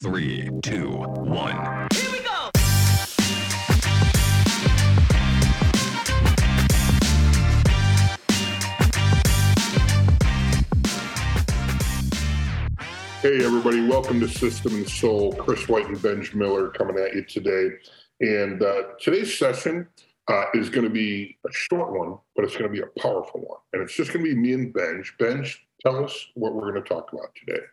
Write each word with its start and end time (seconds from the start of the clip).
Three, 0.00 0.48
two, 0.62 0.90
one. 0.90 1.88
Here 1.92 2.12
we 2.12 2.20
go. 2.20 2.50
Hey, 13.20 13.44
everybody, 13.44 13.88
welcome 13.88 14.20
to 14.20 14.28
System 14.28 14.76
and 14.76 14.88
Soul. 14.88 15.32
Chris 15.32 15.66
White 15.68 15.88
and 15.88 16.00
Benj 16.00 16.32
Miller 16.32 16.68
coming 16.68 16.96
at 16.96 17.16
you 17.16 17.24
today. 17.24 17.70
And 18.20 18.62
uh, 18.62 18.82
today's 19.00 19.36
session 19.36 19.88
uh, 20.28 20.44
is 20.54 20.70
going 20.70 20.84
to 20.84 20.90
be 20.90 21.36
a 21.44 21.52
short 21.52 21.90
one, 21.90 22.18
but 22.36 22.44
it's 22.44 22.56
going 22.56 22.72
to 22.72 22.72
be 22.72 22.82
a 22.82 23.00
powerful 23.00 23.40
one. 23.40 23.58
And 23.72 23.82
it's 23.82 23.96
just 23.96 24.12
going 24.12 24.24
to 24.24 24.32
be 24.32 24.40
me 24.40 24.52
and 24.52 24.72
Benj. 24.72 25.16
Benj, 25.18 25.66
tell 25.80 26.04
us 26.04 26.28
what 26.34 26.54
we're 26.54 26.70
going 26.70 26.84
to 26.84 26.88
talk 26.88 27.12
about 27.12 27.34
today. 27.34 27.64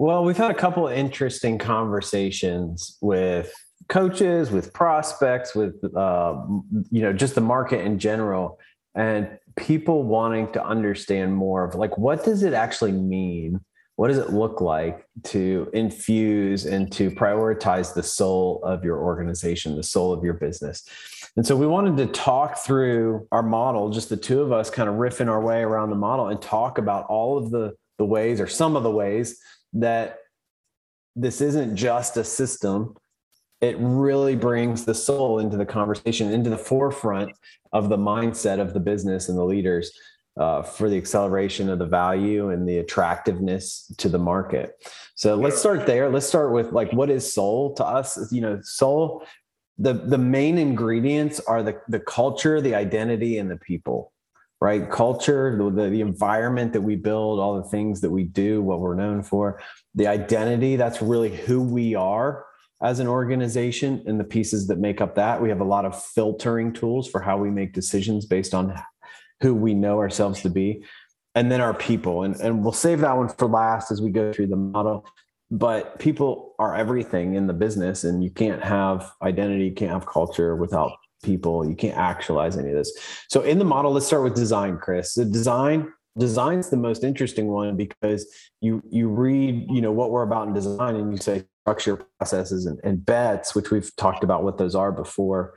Well, 0.00 0.24
we've 0.24 0.34
had 0.34 0.50
a 0.50 0.54
couple 0.54 0.88
of 0.88 0.94
interesting 0.94 1.58
conversations 1.58 2.96
with 3.02 3.52
coaches, 3.90 4.50
with 4.50 4.72
prospects, 4.72 5.54
with 5.54 5.74
uh, 5.94 6.42
you 6.90 7.02
know 7.02 7.12
just 7.12 7.34
the 7.34 7.42
market 7.42 7.84
in 7.84 7.98
general, 7.98 8.58
and 8.94 9.28
people 9.58 10.04
wanting 10.04 10.54
to 10.54 10.64
understand 10.64 11.34
more 11.36 11.64
of 11.64 11.74
like 11.74 11.98
what 11.98 12.24
does 12.24 12.44
it 12.44 12.54
actually 12.54 12.92
mean? 12.92 13.60
What 13.96 14.08
does 14.08 14.16
it 14.16 14.30
look 14.30 14.62
like 14.62 15.04
to 15.24 15.68
infuse 15.74 16.64
and 16.64 16.90
to 16.92 17.10
prioritize 17.10 17.92
the 17.92 18.02
soul 18.02 18.62
of 18.64 18.82
your 18.82 18.96
organization, 19.02 19.76
the 19.76 19.82
soul 19.82 20.14
of 20.14 20.24
your 20.24 20.32
business? 20.32 20.82
And 21.36 21.46
so 21.46 21.54
we 21.54 21.66
wanted 21.66 21.98
to 21.98 22.06
talk 22.06 22.56
through 22.56 23.28
our 23.32 23.42
model, 23.42 23.90
just 23.90 24.08
the 24.08 24.16
two 24.16 24.40
of 24.40 24.50
us 24.50 24.70
kind 24.70 24.88
of 24.88 24.94
riffing 24.94 25.28
our 25.28 25.42
way 25.42 25.60
around 25.60 25.90
the 25.90 25.96
model 25.96 26.28
and 26.28 26.40
talk 26.40 26.78
about 26.78 27.04
all 27.10 27.36
of 27.36 27.50
the 27.50 27.74
the 27.98 28.06
ways 28.06 28.40
or 28.40 28.46
some 28.46 28.76
of 28.76 28.82
the 28.82 28.90
ways 28.90 29.38
that 29.72 30.18
this 31.16 31.40
isn't 31.40 31.76
just 31.76 32.16
a 32.16 32.24
system. 32.24 32.96
It 33.60 33.76
really 33.78 34.36
brings 34.36 34.84
the 34.84 34.94
soul 34.94 35.38
into 35.38 35.56
the 35.56 35.66
conversation 35.66 36.32
into 36.32 36.50
the 36.50 36.58
forefront 36.58 37.32
of 37.72 37.88
the 37.88 37.98
mindset 37.98 38.58
of 38.58 38.72
the 38.72 38.80
business 38.80 39.28
and 39.28 39.36
the 39.36 39.44
leaders 39.44 39.92
uh, 40.38 40.62
for 40.62 40.88
the 40.88 40.96
acceleration 40.96 41.68
of 41.68 41.78
the 41.78 41.86
value 41.86 42.50
and 42.50 42.66
the 42.68 42.78
attractiveness 42.78 43.92
to 43.98 44.08
the 44.08 44.18
market. 44.18 44.72
So 45.14 45.34
let's 45.34 45.58
start 45.58 45.86
there. 45.86 46.08
Let's 46.08 46.26
start 46.26 46.52
with 46.52 46.72
like 46.72 46.92
what 46.92 47.10
is 47.10 47.30
soul 47.30 47.74
to 47.74 47.84
us? 47.84 48.32
You 48.32 48.40
know 48.40 48.60
soul 48.62 49.24
the 49.80 49.94
the 49.94 50.18
main 50.18 50.58
ingredients 50.58 51.40
are 51.40 51.62
the 51.62 51.80
the 51.88 52.00
culture 52.00 52.60
the 52.60 52.74
identity 52.74 53.38
and 53.38 53.50
the 53.50 53.56
people 53.56 54.12
right? 54.60 54.90
Culture, 54.90 55.56
the, 55.56 55.88
the 55.88 56.00
environment 56.00 56.72
that 56.74 56.82
we 56.82 56.96
build, 56.96 57.40
all 57.40 57.56
the 57.56 57.68
things 57.68 58.00
that 58.02 58.10
we 58.10 58.24
do, 58.24 58.60
what 58.60 58.80
we're 58.80 58.94
known 58.94 59.22
for, 59.22 59.60
the 59.94 60.06
identity, 60.06 60.76
that's 60.76 61.00
really 61.00 61.34
who 61.34 61.62
we 61.62 61.94
are 61.94 62.44
as 62.82 62.98
an 62.98 63.06
organization 63.06 64.02
and 64.06 64.20
the 64.20 64.24
pieces 64.24 64.66
that 64.66 64.78
make 64.78 65.00
up 65.00 65.14
that. 65.14 65.40
We 65.40 65.48
have 65.48 65.60
a 65.60 65.64
lot 65.64 65.84
of 65.84 66.02
filtering 66.02 66.72
tools 66.72 67.08
for 67.08 67.20
how 67.20 67.38
we 67.38 67.50
make 67.50 67.72
decisions 67.72 68.26
based 68.26 68.54
on 68.54 68.74
who 69.40 69.54
we 69.54 69.74
know 69.74 69.98
ourselves 69.98 70.42
to 70.42 70.50
be. 70.50 70.84
And 71.34 71.50
then 71.50 71.60
our 71.60 71.74
people. 71.74 72.24
And, 72.24 72.34
and 72.40 72.62
we'll 72.62 72.72
save 72.72 73.00
that 73.00 73.16
one 73.16 73.28
for 73.28 73.48
last 73.48 73.90
as 73.90 74.02
we 74.02 74.10
go 74.10 74.32
through 74.32 74.48
the 74.48 74.56
model. 74.56 75.06
But 75.50 75.98
people 75.98 76.54
are 76.58 76.76
everything 76.76 77.34
in 77.34 77.46
the 77.46 77.52
business, 77.52 78.04
and 78.04 78.22
you 78.22 78.30
can't 78.30 78.62
have 78.62 79.10
identity, 79.22 79.64
you 79.64 79.74
can't 79.74 79.90
have 79.90 80.06
culture 80.06 80.54
without 80.54 80.92
people. 81.22 81.68
You 81.68 81.74
can't 81.74 81.96
actualize 81.96 82.56
any 82.56 82.70
of 82.70 82.76
this. 82.76 82.92
So 83.28 83.42
in 83.42 83.58
the 83.58 83.64
model, 83.64 83.92
let's 83.92 84.06
start 84.06 84.22
with 84.22 84.34
design, 84.34 84.78
Chris. 84.78 85.14
The 85.14 85.24
design 85.24 85.92
design's 86.18 86.70
the 86.70 86.76
most 86.76 87.04
interesting 87.04 87.48
one 87.48 87.76
because 87.76 88.26
you 88.60 88.82
you 88.90 89.08
read 89.08 89.66
you 89.70 89.80
know 89.80 89.92
what 89.92 90.10
we're 90.10 90.22
about 90.22 90.48
in 90.48 90.54
design 90.54 90.96
and 90.96 91.12
you 91.12 91.18
say 91.18 91.44
structure 91.62 92.04
processes 92.18 92.66
and, 92.66 92.80
and 92.82 93.04
bets 93.04 93.54
which 93.54 93.70
we've 93.70 93.94
talked 93.96 94.24
about 94.24 94.42
what 94.42 94.58
those 94.58 94.74
are 94.74 94.90
before 94.90 95.54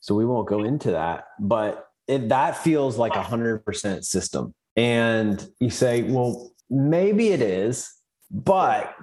so 0.00 0.14
we 0.14 0.26
won't 0.26 0.46
go 0.46 0.62
into 0.62 0.90
that 0.90 1.24
but 1.40 1.88
it, 2.06 2.28
that 2.28 2.56
feels 2.56 2.98
like 2.98 3.14
a 3.14 3.22
hundred 3.22 3.64
percent 3.64 4.04
system 4.04 4.54
and 4.76 5.48
you 5.58 5.70
say 5.70 6.02
well 6.02 6.52
maybe 6.68 7.28
it 7.28 7.40
is 7.40 7.90
but 8.30 8.94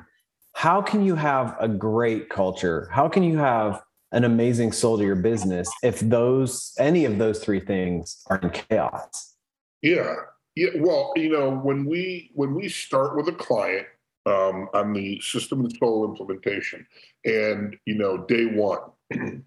how 0.53 0.81
can 0.81 1.03
you 1.03 1.15
have 1.15 1.55
a 1.59 1.67
great 1.67 2.29
culture 2.29 2.87
how 2.91 3.09
can 3.09 3.23
you 3.23 3.37
have 3.37 3.81
an 4.15 4.23
amazing 4.23 4.71
soul 4.71 4.97
to 4.97 5.03
your 5.03 5.15
business 5.15 5.69
if 5.83 5.99
those 5.99 6.73
any 6.79 7.03
of 7.03 7.17
those 7.17 7.43
three 7.43 7.59
things 7.59 8.23
are 8.27 8.37
in 8.37 8.49
chaos. 8.49 9.35
Yeah. 9.81 10.15
Yeah. 10.55 10.69
Well 10.77 11.11
you 11.17 11.29
know 11.29 11.51
when 11.51 11.85
we 11.85 12.31
when 12.33 12.55
we 12.55 12.69
start 12.69 13.17
with 13.17 13.27
a 13.27 13.33
client 13.33 13.85
um, 14.25 14.69
on 14.73 14.93
the 14.93 15.19
system 15.19 15.59
and 15.59 15.77
soul 15.77 16.05
implementation 16.05 16.87
and 17.25 17.75
you 17.85 17.95
know 17.95 18.17
day 18.25 18.45
one 18.45 18.79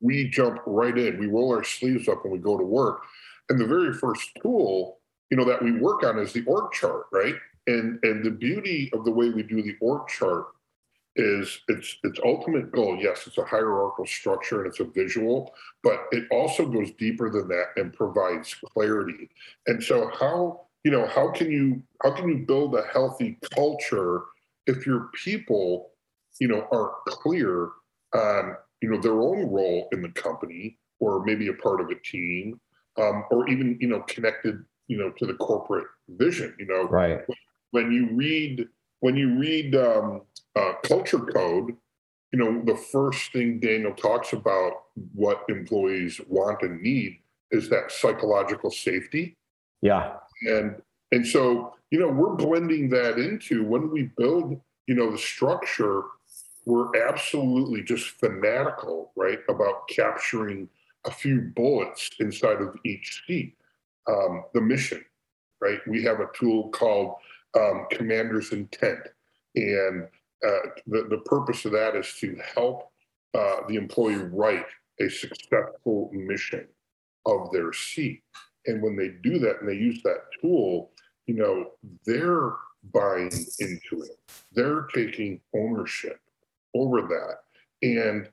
we 0.00 0.28
jump 0.28 0.60
right 0.66 0.96
in 0.96 1.18
we 1.18 1.26
roll 1.26 1.50
our 1.52 1.64
sleeves 1.64 2.08
up 2.08 2.22
and 2.24 2.32
we 2.32 2.38
go 2.38 2.56
to 2.58 2.64
work. 2.64 3.02
And 3.48 3.58
the 3.58 3.66
very 3.66 3.94
first 3.94 4.30
tool 4.42 4.98
you 5.30 5.38
know 5.38 5.46
that 5.46 5.62
we 5.62 5.72
work 5.72 6.04
on 6.04 6.18
is 6.18 6.34
the 6.34 6.44
org 6.44 6.72
chart 6.72 7.06
right? 7.10 7.36
And 7.66 7.98
and 8.02 8.22
the 8.22 8.30
beauty 8.30 8.90
of 8.92 9.06
the 9.06 9.10
way 9.10 9.30
we 9.30 9.42
do 9.42 9.62
the 9.62 9.76
org 9.80 10.08
chart 10.08 10.48
is 11.18 11.60
its 11.68 11.98
its 12.04 12.20
ultimate 12.24 12.72
goal. 12.72 12.96
Yes, 13.00 13.26
it's 13.26 13.38
a 13.38 13.44
hierarchical 13.44 14.06
structure 14.06 14.62
and 14.62 14.68
it's 14.68 14.80
a 14.80 14.84
visual, 14.84 15.52
but 15.82 16.06
it 16.12 16.24
also 16.30 16.66
goes 16.66 16.92
deeper 16.92 17.28
than 17.28 17.48
that 17.48 17.66
and 17.76 17.92
provides 17.92 18.54
clarity. 18.72 19.28
And 19.66 19.82
so, 19.82 20.10
how 20.18 20.68
you 20.84 20.90
know 20.90 21.06
how 21.06 21.30
can 21.30 21.50
you 21.50 21.82
how 22.02 22.12
can 22.12 22.28
you 22.28 22.46
build 22.46 22.74
a 22.74 22.82
healthy 22.92 23.38
culture 23.54 24.22
if 24.66 24.86
your 24.86 25.10
people 25.22 25.90
you 26.40 26.48
know 26.48 26.66
are 26.72 26.92
clear 27.08 27.70
on 28.14 28.56
you 28.80 28.90
know 28.90 29.00
their 29.00 29.20
own 29.20 29.50
role 29.50 29.88
in 29.92 30.02
the 30.02 30.08
company 30.10 30.78
or 31.00 31.24
maybe 31.24 31.48
a 31.48 31.54
part 31.54 31.80
of 31.80 31.90
a 31.90 31.94
team 31.96 32.60
um, 32.96 33.24
or 33.30 33.48
even 33.48 33.76
you 33.80 33.88
know 33.88 34.00
connected 34.02 34.64
you 34.86 34.96
know 34.96 35.10
to 35.18 35.26
the 35.26 35.34
corporate 35.34 35.86
vision 36.08 36.54
you 36.58 36.66
know 36.66 36.84
right 36.84 37.20
when 37.72 37.92
you 37.92 38.08
read 38.12 38.66
when 39.00 39.16
you 39.16 39.38
read 39.38 39.74
um, 39.76 40.22
uh, 40.58 40.72
culture 40.82 41.18
code, 41.18 41.76
you 42.32 42.38
know, 42.38 42.62
the 42.64 42.76
first 42.76 43.32
thing 43.32 43.60
Daniel 43.60 43.92
talks 43.92 44.32
about 44.32 44.72
what 45.14 45.44
employees 45.48 46.20
want 46.28 46.62
and 46.62 46.80
need 46.82 47.18
is 47.50 47.68
that 47.70 47.90
psychological 47.90 48.70
safety. 48.70 49.36
Yeah. 49.80 50.14
And 50.42 50.76
and 51.12 51.26
so, 51.26 51.74
you 51.90 51.98
know, 51.98 52.08
we're 52.08 52.34
blending 52.34 52.90
that 52.90 53.18
into 53.18 53.64
when 53.64 53.90
we 53.90 54.10
build, 54.18 54.60
you 54.86 54.94
know, 54.94 55.10
the 55.10 55.18
structure, 55.18 56.02
we're 56.66 56.94
absolutely 57.08 57.82
just 57.82 58.10
fanatical, 58.10 59.12
right, 59.16 59.38
about 59.48 59.88
capturing 59.88 60.68
a 61.06 61.10
few 61.10 61.50
bullets 61.56 62.10
inside 62.20 62.60
of 62.60 62.76
each 62.84 63.22
seat. 63.26 63.54
Um, 64.06 64.44
the 64.52 64.60
mission, 64.60 65.04
right? 65.60 65.80
We 65.86 66.02
have 66.04 66.20
a 66.20 66.28
tool 66.34 66.68
called 66.70 67.14
um, 67.58 67.86
Commander's 67.90 68.52
Intent. 68.52 69.00
And 69.54 70.08
uh, 70.46 70.68
the, 70.86 71.06
the 71.10 71.22
purpose 71.24 71.64
of 71.64 71.72
that 71.72 71.96
is 71.96 72.14
to 72.20 72.38
help 72.54 72.90
uh, 73.34 73.56
the 73.68 73.76
employee 73.76 74.16
write 74.16 74.66
a 75.00 75.08
successful 75.08 76.10
mission 76.12 76.66
of 77.26 77.50
their 77.52 77.72
seat. 77.72 78.22
And 78.66 78.82
when 78.82 78.96
they 78.96 79.08
do 79.22 79.38
that 79.40 79.60
and 79.60 79.68
they 79.68 79.74
use 79.74 80.02
that 80.02 80.24
tool, 80.40 80.90
you 81.26 81.34
know, 81.34 81.72
they're 82.06 82.52
buying 82.92 83.30
into 83.60 84.02
it. 84.02 84.18
They're 84.52 84.86
taking 84.94 85.40
ownership 85.54 86.20
over 86.74 87.02
that. 87.02 87.38
And 87.82 88.28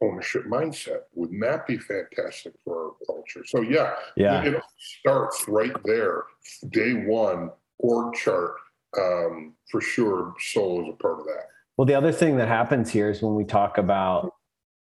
ownership 0.00 0.46
mindset. 0.46 1.00
Wouldn't 1.14 1.40
that 1.42 1.66
be 1.66 1.78
fantastic 1.78 2.54
for 2.64 2.86
our 2.86 2.92
culture? 3.06 3.44
So 3.44 3.62
yeah, 3.62 3.94
yeah. 4.16 4.42
it 4.42 4.62
starts 5.00 5.46
right 5.48 5.74
there. 5.84 6.24
Day 6.70 6.94
one, 6.94 7.50
org 7.78 8.14
chart 8.14 8.54
um, 8.96 9.54
for 9.70 9.80
sure, 9.80 10.34
soul 10.40 10.82
is 10.82 10.94
a 10.94 10.96
part 10.96 11.20
of 11.20 11.26
that. 11.26 11.46
Well, 11.76 11.86
the 11.86 11.94
other 11.94 12.12
thing 12.12 12.36
that 12.38 12.48
happens 12.48 12.90
here 12.90 13.10
is 13.10 13.22
when 13.22 13.34
we 13.34 13.44
talk 13.44 13.78
about 13.78 14.32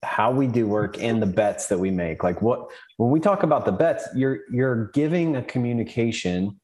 how 0.04 0.32
we 0.32 0.48
do 0.48 0.66
work 0.66 1.02
and 1.02 1.22
the 1.22 1.28
bets 1.28 1.68
that 1.68 1.78
we 1.78 1.92
make. 1.92 2.24
Like 2.24 2.42
what 2.42 2.72
when 2.98 3.12
we 3.12 3.20
talk 3.20 3.44
about 3.44 3.66
the 3.66 3.72
bets, 3.72 4.08
you're 4.16 4.40
you're 4.52 4.88
giving 4.94 5.36
a 5.36 5.44
communication 5.44 6.60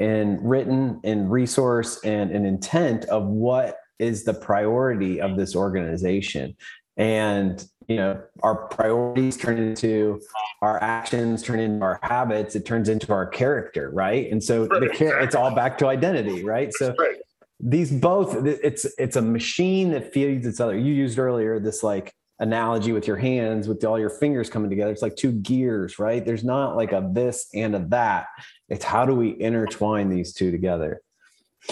and 0.00 0.38
written 0.42 1.00
and 1.04 1.30
resource 1.30 2.00
and 2.02 2.30
an 2.30 2.46
intent 2.46 3.04
of 3.06 3.26
what 3.26 3.76
is 3.98 4.24
the 4.24 4.34
priority 4.34 5.20
of 5.20 5.36
this 5.36 5.54
organization 5.54 6.56
and 6.96 7.64
you 7.88 7.96
know 7.96 8.20
our 8.42 8.66
priorities 8.68 9.36
turn 9.36 9.58
into 9.58 10.20
our 10.60 10.82
actions 10.82 11.42
turn 11.42 11.58
into 11.58 11.82
our 11.84 11.98
habits 12.02 12.54
it 12.54 12.64
turns 12.64 12.88
into 12.88 13.12
our 13.12 13.26
character 13.26 13.90
right? 13.90 14.30
And 14.30 14.42
so 14.42 14.66
right, 14.66 14.80
the 14.80 14.86
exactly. 14.86 15.24
it's 15.24 15.34
all 15.34 15.54
back 15.54 15.78
to 15.78 15.86
identity 15.86 16.44
right? 16.44 16.72
So 16.72 16.94
right. 16.98 17.16
these 17.60 17.90
both 17.90 18.44
it's 18.46 18.86
it's 18.98 19.16
a 19.16 19.22
machine 19.22 19.90
that 19.92 20.12
feeds 20.12 20.46
its 20.46 20.60
other. 20.60 20.76
You 20.76 20.92
used 20.92 21.18
earlier 21.18 21.58
this 21.58 21.82
like 21.82 22.14
analogy 22.38 22.92
with 22.92 23.06
your 23.06 23.16
hands 23.16 23.68
with 23.68 23.84
all 23.84 23.98
your 23.98 24.10
fingers 24.10 24.50
coming 24.50 24.70
together. 24.70 24.90
It's 24.90 25.02
like 25.02 25.16
two 25.16 25.32
gears 25.32 25.98
right? 25.98 26.24
There's 26.24 26.44
not 26.44 26.76
like 26.76 26.92
a 26.92 27.08
this 27.12 27.48
and 27.54 27.74
a 27.74 27.80
that. 27.88 28.26
It's 28.68 28.84
how 28.84 29.06
do 29.06 29.14
we 29.14 29.40
intertwine 29.40 30.08
these 30.08 30.32
two 30.32 30.50
together? 30.50 31.02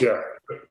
Yeah 0.00 0.20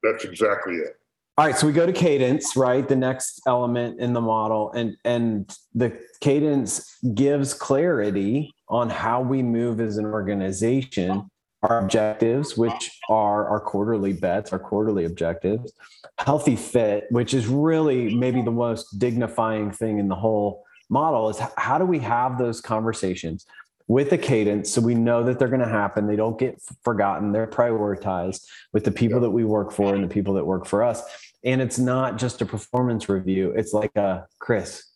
that's 0.02 0.24
exactly 0.24 0.74
it 0.74 0.99
All 1.40 1.46
right, 1.46 1.56
so 1.56 1.66
we 1.66 1.72
go 1.72 1.86
to 1.86 1.92
cadence, 1.94 2.54
right? 2.54 2.86
The 2.86 2.96
next 2.96 3.40
element 3.46 3.98
in 3.98 4.12
the 4.12 4.20
model, 4.20 4.72
and 4.72 4.94
and 5.06 5.50
the 5.74 5.98
cadence 6.20 6.98
gives 7.14 7.54
clarity 7.54 8.52
on 8.68 8.90
how 8.90 9.22
we 9.22 9.42
move 9.42 9.80
as 9.80 9.96
an 9.96 10.04
organization, 10.04 11.30
our 11.62 11.82
objectives, 11.82 12.58
which 12.58 12.90
are 13.08 13.48
our 13.48 13.58
quarterly 13.58 14.12
bets, 14.12 14.52
our 14.52 14.58
quarterly 14.58 15.06
objectives, 15.06 15.72
healthy 16.18 16.56
fit, 16.56 17.06
which 17.08 17.32
is 17.32 17.46
really 17.46 18.14
maybe 18.14 18.42
the 18.42 18.50
most 18.50 18.98
dignifying 18.98 19.70
thing 19.70 19.98
in 19.98 20.08
the 20.08 20.16
whole 20.16 20.62
model, 20.90 21.30
is 21.30 21.38
how 21.56 21.78
do 21.78 21.86
we 21.86 22.00
have 22.00 22.36
those 22.36 22.60
conversations 22.60 23.46
with 23.88 24.12
a 24.12 24.18
cadence 24.18 24.70
so 24.70 24.80
we 24.80 24.94
know 24.94 25.24
that 25.24 25.40
they're 25.40 25.48
going 25.48 25.58
to 25.58 25.66
happen 25.66 26.06
they 26.06 26.14
don't 26.14 26.38
get 26.38 26.56
forgotten 26.84 27.32
they're 27.32 27.44
prioritized 27.44 28.46
with 28.72 28.84
the 28.84 28.90
people 28.92 29.18
that 29.18 29.30
we 29.30 29.42
work 29.42 29.72
for 29.72 29.96
and 29.96 30.04
the 30.04 30.08
people 30.08 30.32
that 30.32 30.44
work 30.44 30.64
for 30.64 30.84
us 30.84 31.02
and 31.44 31.60
it's 31.60 31.78
not 31.78 32.18
just 32.18 32.42
a 32.42 32.46
performance 32.46 33.08
review. 33.08 33.52
It's 33.56 33.72
like 33.72 33.96
a 33.96 34.26
chris 34.38 34.90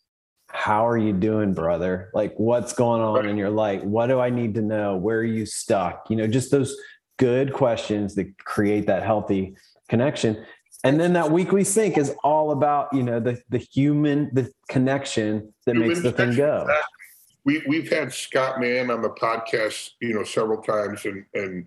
how 0.55 0.87
are 0.87 0.97
you 0.97 1.11
doing 1.11 1.53
brother? 1.53 2.09
Like 2.13 2.33
what's 2.37 2.71
going 2.71 3.01
on 3.01 3.27
in 3.27 3.35
your 3.35 3.49
life? 3.49 3.83
What 3.83 4.07
do 4.07 4.19
i 4.21 4.29
need 4.29 4.55
to 4.55 4.61
know? 4.61 4.95
Where 4.95 5.19
are 5.19 5.23
you 5.23 5.45
stuck? 5.45 6.09
You 6.09 6.15
know 6.15 6.27
just 6.27 6.49
those 6.49 6.75
good 7.17 7.53
questions 7.53 8.15
that 8.15 8.37
create 8.39 8.87
that 8.87 9.03
healthy 9.03 9.55
connection. 9.89 10.45
And 10.83 10.99
then 10.99 11.13
that 11.13 11.31
weekly 11.31 11.63
sync 11.63 11.97
is 11.97 12.15
all 12.23 12.51
about 12.51 12.93
you 12.93 13.03
know 13.03 13.19
the 13.19 13.41
the 13.49 13.57
human 13.57 14.29
the 14.33 14.49
connection 14.69 15.53
that 15.65 15.73
human 15.73 15.89
makes 15.89 16.01
the 16.01 16.11
thing 16.11 16.35
go. 16.35 16.65
we 17.43 17.61
we've 17.67 17.89
had 17.89 18.13
scott 18.13 18.59
mann 18.59 18.89
on 18.89 19.01
the 19.01 19.09
podcast 19.09 19.91
you 19.99 20.13
know 20.13 20.23
several 20.23 20.61
times 20.61 21.05
and 21.05 21.25
and 21.33 21.65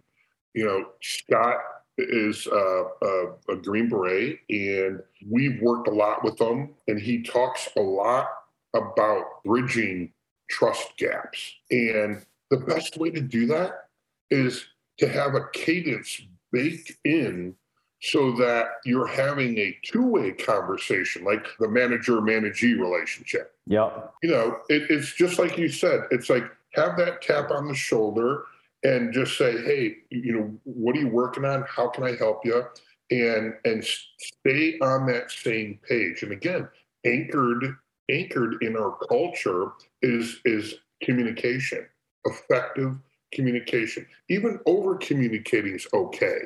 you 0.54 0.64
know 0.64 0.84
scott 1.02 1.56
is 1.98 2.46
uh, 2.46 2.84
a, 3.02 3.24
a 3.50 3.56
Green 3.56 3.88
Beret, 3.88 4.38
and 4.48 5.02
we've 5.28 5.60
worked 5.60 5.88
a 5.88 5.92
lot 5.92 6.24
with 6.24 6.40
him. 6.40 6.70
And 6.86 7.00
he 7.00 7.22
talks 7.22 7.68
a 7.76 7.80
lot 7.80 8.28
about 8.74 9.24
bridging 9.44 10.12
trust 10.48 10.96
gaps. 10.96 11.54
And 11.70 12.24
the 12.50 12.58
best 12.58 12.96
way 12.96 13.10
to 13.10 13.20
do 13.20 13.46
that 13.46 13.88
is 14.30 14.64
to 14.98 15.08
have 15.08 15.34
a 15.34 15.48
cadence 15.52 16.20
baked 16.52 16.92
in 17.04 17.54
so 18.00 18.32
that 18.32 18.66
you're 18.84 19.06
having 19.06 19.58
a 19.58 19.76
two-way 19.82 20.32
conversation 20.32 21.24
like 21.24 21.44
the 21.58 21.68
manager 21.68 22.20
managee 22.20 22.74
relationship 22.74 23.56
yeah 23.66 23.90
you 24.22 24.30
know 24.30 24.56
it, 24.68 24.82
it's 24.88 25.14
just 25.14 25.38
like 25.38 25.58
you 25.58 25.68
said 25.68 26.02
it's 26.12 26.30
like 26.30 26.44
have 26.74 26.96
that 26.96 27.20
tap 27.20 27.50
on 27.50 27.66
the 27.66 27.74
shoulder 27.74 28.44
and 28.84 29.12
just 29.12 29.36
say, 29.36 29.52
hey, 29.62 29.96
you 30.10 30.32
know, 30.32 30.52
what 30.64 30.96
are 30.96 31.00
you 31.00 31.08
working 31.08 31.44
on? 31.44 31.64
How 31.69 31.88
can 31.88 32.04
I 32.04 32.14
help 32.16 32.44
you? 32.44 32.64
And 33.10 33.54
and 33.64 33.84
stay 33.84 34.78
on 34.80 35.06
that 35.06 35.30
same 35.30 35.78
page. 35.88 36.22
And 36.22 36.32
again, 36.32 36.69
anchored 37.04 37.76
anchored 38.10 38.62
in 38.62 38.76
our 38.76 38.96
culture 39.08 39.72
is 40.02 40.40
is 40.44 40.75
communication, 41.02 41.86
effective 42.25 42.96
communication. 43.32 44.06
Even 44.28 44.60
over 44.66 44.96
communicating 44.96 45.74
is 45.74 45.86
okay. 45.92 46.38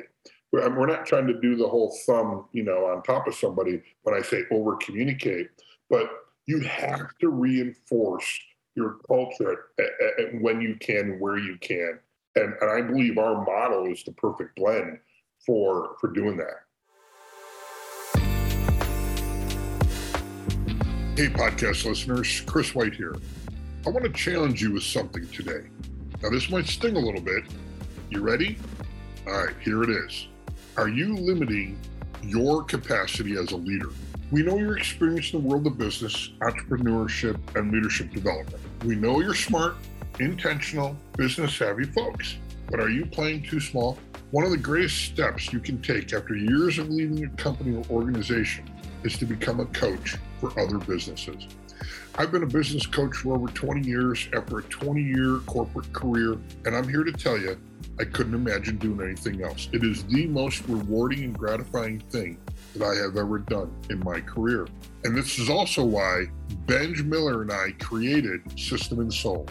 We're 0.51 0.85
not 0.85 1.07
trying 1.07 1.25
to 1.27 1.39
do 1.41 1.55
the 1.55 1.67
whole 1.67 1.97
thumb, 2.05 2.45
you 2.51 2.63
know, 2.63 2.85
on 2.85 3.01
top 3.01 3.27
of 3.27 3.33
somebody 3.33 3.81
when 4.03 4.13
I 4.13 4.21
say 4.21 4.43
over 4.51 4.75
communicate, 4.75 5.49
but 5.89 6.07
you 6.45 6.59
have 6.59 7.17
to 7.21 7.29
reinforce 7.29 8.39
your 8.75 8.97
culture 9.07 9.69
when 10.41 10.61
you 10.61 10.75
can, 10.79 11.19
where 11.19 11.39
you 11.39 11.57
can 11.59 11.99
and, 12.35 12.53
and 12.61 12.71
I 12.71 12.81
believe 12.81 13.17
our 13.17 13.43
model 13.43 13.85
is 13.91 14.03
the 14.03 14.11
perfect 14.13 14.55
blend 14.55 14.99
for 15.45 15.95
for 15.99 16.11
doing 16.11 16.37
that. 16.37 16.61
Hey, 21.15 21.27
podcast 21.27 21.85
listeners, 21.85 22.41
Chris 22.41 22.73
White 22.73 22.95
here. 22.95 23.15
I 23.85 23.89
want 23.89 24.03
to 24.05 24.11
challenge 24.11 24.61
you 24.61 24.73
with 24.73 24.83
something 24.83 25.27
today. 25.27 25.67
Now, 26.23 26.29
this 26.29 26.49
might 26.49 26.65
sting 26.65 26.95
a 26.95 26.99
little 26.99 27.21
bit. 27.21 27.43
You 28.09 28.21
ready? 28.21 28.57
All 29.27 29.45
right, 29.45 29.55
here 29.61 29.83
it 29.83 29.89
is. 29.89 30.27
Are 30.77 30.87
you 30.87 31.13
limiting 31.13 31.77
your 32.23 32.63
capacity 32.63 33.37
as 33.37 33.51
a 33.51 33.57
leader? 33.57 33.89
We 34.31 34.41
know 34.41 34.57
you're 34.57 34.77
experienced 34.77 35.35
in 35.35 35.43
the 35.43 35.47
world 35.47 35.67
of 35.67 35.77
business, 35.77 36.31
entrepreneurship, 36.39 37.37
and 37.55 37.71
leadership 37.71 38.11
development. 38.11 38.63
We 38.83 38.95
know 38.95 39.19
you're 39.19 39.35
smart 39.35 39.75
intentional, 40.19 40.95
business 41.17 41.55
savvy 41.55 41.85
folks. 41.85 42.37
But 42.69 42.79
are 42.79 42.89
you 42.89 43.05
playing 43.05 43.43
too 43.43 43.59
small? 43.59 43.97
One 44.31 44.45
of 44.45 44.51
the 44.51 44.57
greatest 44.57 45.05
steps 45.05 45.53
you 45.53 45.59
can 45.59 45.81
take 45.81 46.13
after 46.13 46.35
years 46.35 46.79
of 46.79 46.89
leading 46.89 47.23
a 47.25 47.29
company 47.29 47.75
or 47.75 47.85
organization 47.89 48.69
is 49.03 49.17
to 49.17 49.25
become 49.25 49.59
a 49.59 49.65
coach 49.67 50.15
for 50.39 50.57
other 50.59 50.79
businesses. 50.79 51.47
I've 52.15 52.31
been 52.31 52.43
a 52.43 52.47
business 52.47 52.85
coach 52.85 53.17
for 53.17 53.35
over 53.35 53.47
20 53.47 53.87
years 53.87 54.29
after 54.35 54.59
a 54.59 54.63
20 54.63 55.01
year 55.01 55.39
corporate 55.45 55.91
career, 55.93 56.37
and 56.65 56.75
I'm 56.75 56.87
here 56.87 57.03
to 57.03 57.11
tell 57.11 57.37
you 57.37 57.59
I 57.99 58.05
couldn't 58.05 58.33
imagine 58.33 58.77
doing 58.77 59.01
anything 59.01 59.43
else. 59.43 59.69
It 59.71 59.83
is 59.83 60.03
the 60.05 60.27
most 60.27 60.67
rewarding 60.67 61.23
and 61.23 61.37
gratifying 61.37 61.99
thing 61.99 62.37
that 62.75 62.83
I 62.83 62.95
have 62.95 63.17
ever 63.17 63.39
done 63.39 63.71
in 63.89 63.99
my 63.99 64.19
career. 64.19 64.67
And 65.03 65.15
this 65.15 65.37
is 65.37 65.49
also 65.49 65.83
why 65.83 66.25
Benj 66.65 67.03
Miller 67.03 67.41
and 67.41 67.51
I 67.51 67.71
created 67.79 68.59
System 68.59 68.99
and 68.99 69.13
Soul. 69.13 69.47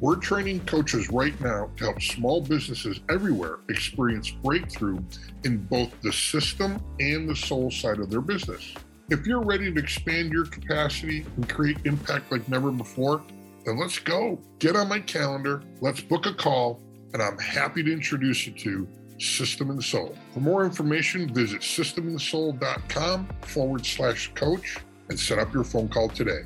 We're 0.00 0.16
training 0.16 0.60
coaches 0.60 1.10
right 1.10 1.38
now 1.40 1.70
to 1.76 1.84
help 1.84 2.00
small 2.00 2.40
businesses 2.40 3.00
everywhere 3.08 3.58
experience 3.68 4.30
breakthrough 4.30 5.00
in 5.44 5.64
both 5.64 5.92
the 6.02 6.12
system 6.12 6.80
and 7.00 7.28
the 7.28 7.34
soul 7.34 7.68
side 7.72 7.98
of 7.98 8.08
their 8.08 8.20
business. 8.20 8.74
If 9.10 9.26
you're 9.26 9.42
ready 9.42 9.72
to 9.72 9.80
expand 9.80 10.30
your 10.30 10.46
capacity 10.46 11.26
and 11.34 11.48
create 11.48 11.78
impact 11.84 12.30
like 12.30 12.48
never 12.48 12.70
before, 12.70 13.22
then 13.66 13.76
let's 13.76 13.98
go. 13.98 14.38
Get 14.60 14.76
on 14.76 14.88
my 14.88 15.00
calendar, 15.00 15.62
let's 15.80 16.00
book 16.00 16.26
a 16.26 16.34
call, 16.34 16.80
and 17.12 17.20
I'm 17.20 17.38
happy 17.38 17.82
to 17.82 17.92
introduce 17.92 18.46
you 18.46 18.52
to 18.52 18.88
System 19.18 19.70
and 19.70 19.82
Soul. 19.82 20.16
For 20.32 20.38
more 20.38 20.64
information, 20.64 21.34
visit 21.34 21.62
systemandsoul.com 21.62 23.28
forward 23.40 23.84
slash 23.84 24.30
coach 24.34 24.76
and 25.08 25.18
set 25.18 25.40
up 25.40 25.52
your 25.52 25.64
phone 25.64 25.88
call 25.88 26.08
today. 26.08 26.42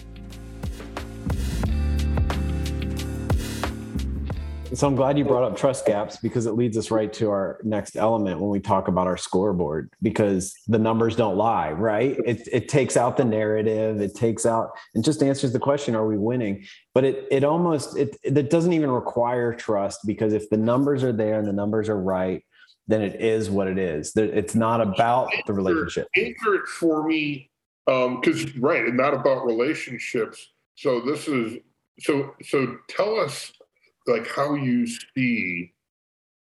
So 4.75 4.87
I'm 4.87 4.97
glad 4.97 5.19
you 5.19 5.25
brought 5.25 5.45
up 5.45 5.57
trust 5.57 5.85
gaps 5.85 6.17
because 6.17 6.47
it 6.47 6.53
leads 6.53 6.79
us 6.79 6.91
right 6.91 7.13
to 7.15 7.31
our 7.31 7.61
next 7.63 7.95
element 7.95 8.41
when 8.41 8.49
we 8.49 8.59
talk 8.59 8.89
about 8.89 9.07
our 9.07 9.19
scoreboard 9.19 9.93
because 10.01 10.55
the 10.67 10.79
numbers 10.79 11.15
don't 11.15 11.37
lie, 11.37 11.73
right? 11.73 12.19
It, 12.25 12.49
it 12.51 12.69
takes 12.69 12.97
out 12.97 13.19
the 13.19 13.25
narrative, 13.25 14.01
it 14.01 14.15
takes 14.15 14.47
out 14.47 14.71
and 14.95 15.05
just 15.05 15.23
answers 15.23 15.53
the 15.53 15.59
question, 15.59 15.95
are 15.95 16.07
we 16.07 16.17
winning? 16.17 16.65
But 16.95 17.05
it 17.05 17.27
it 17.31 17.45
almost 17.45 17.99
it 17.99 18.17
it 18.23 18.49
doesn't 18.49 18.73
even 18.73 18.91
require 18.91 19.55
trust 19.55 20.01
because 20.07 20.33
if 20.33 20.49
the 20.49 20.57
numbers 20.57 21.05
are 21.05 21.13
there 21.13 21.39
and 21.39 21.47
the 21.47 21.53
numbers 21.53 21.91
are 21.91 22.01
right, 22.01 22.43
then 22.89 23.03
it 23.03 23.21
is 23.21 23.51
what 23.51 23.69
it 23.69 23.79
is. 23.79 24.17
It's 24.17 24.55
not 24.55 24.81
about 24.81 25.31
the 25.47 25.53
relationship. 25.53 26.09
Anchor 26.17 26.55
it 26.55 26.67
for 26.67 27.07
me, 27.07 27.51
because 27.87 28.45
um, 28.45 28.53
right, 28.61 28.93
not 28.95 29.13
about 29.13 29.45
relationships. 29.45 30.49
So 30.77 31.01
this 31.01 31.29
is 31.29 31.59
so 32.01 32.35
so 32.43 32.79
tell 32.89 33.21
us 33.21 33.53
like 34.07 34.27
how 34.29 34.55
you 34.55 34.87
see 34.87 35.73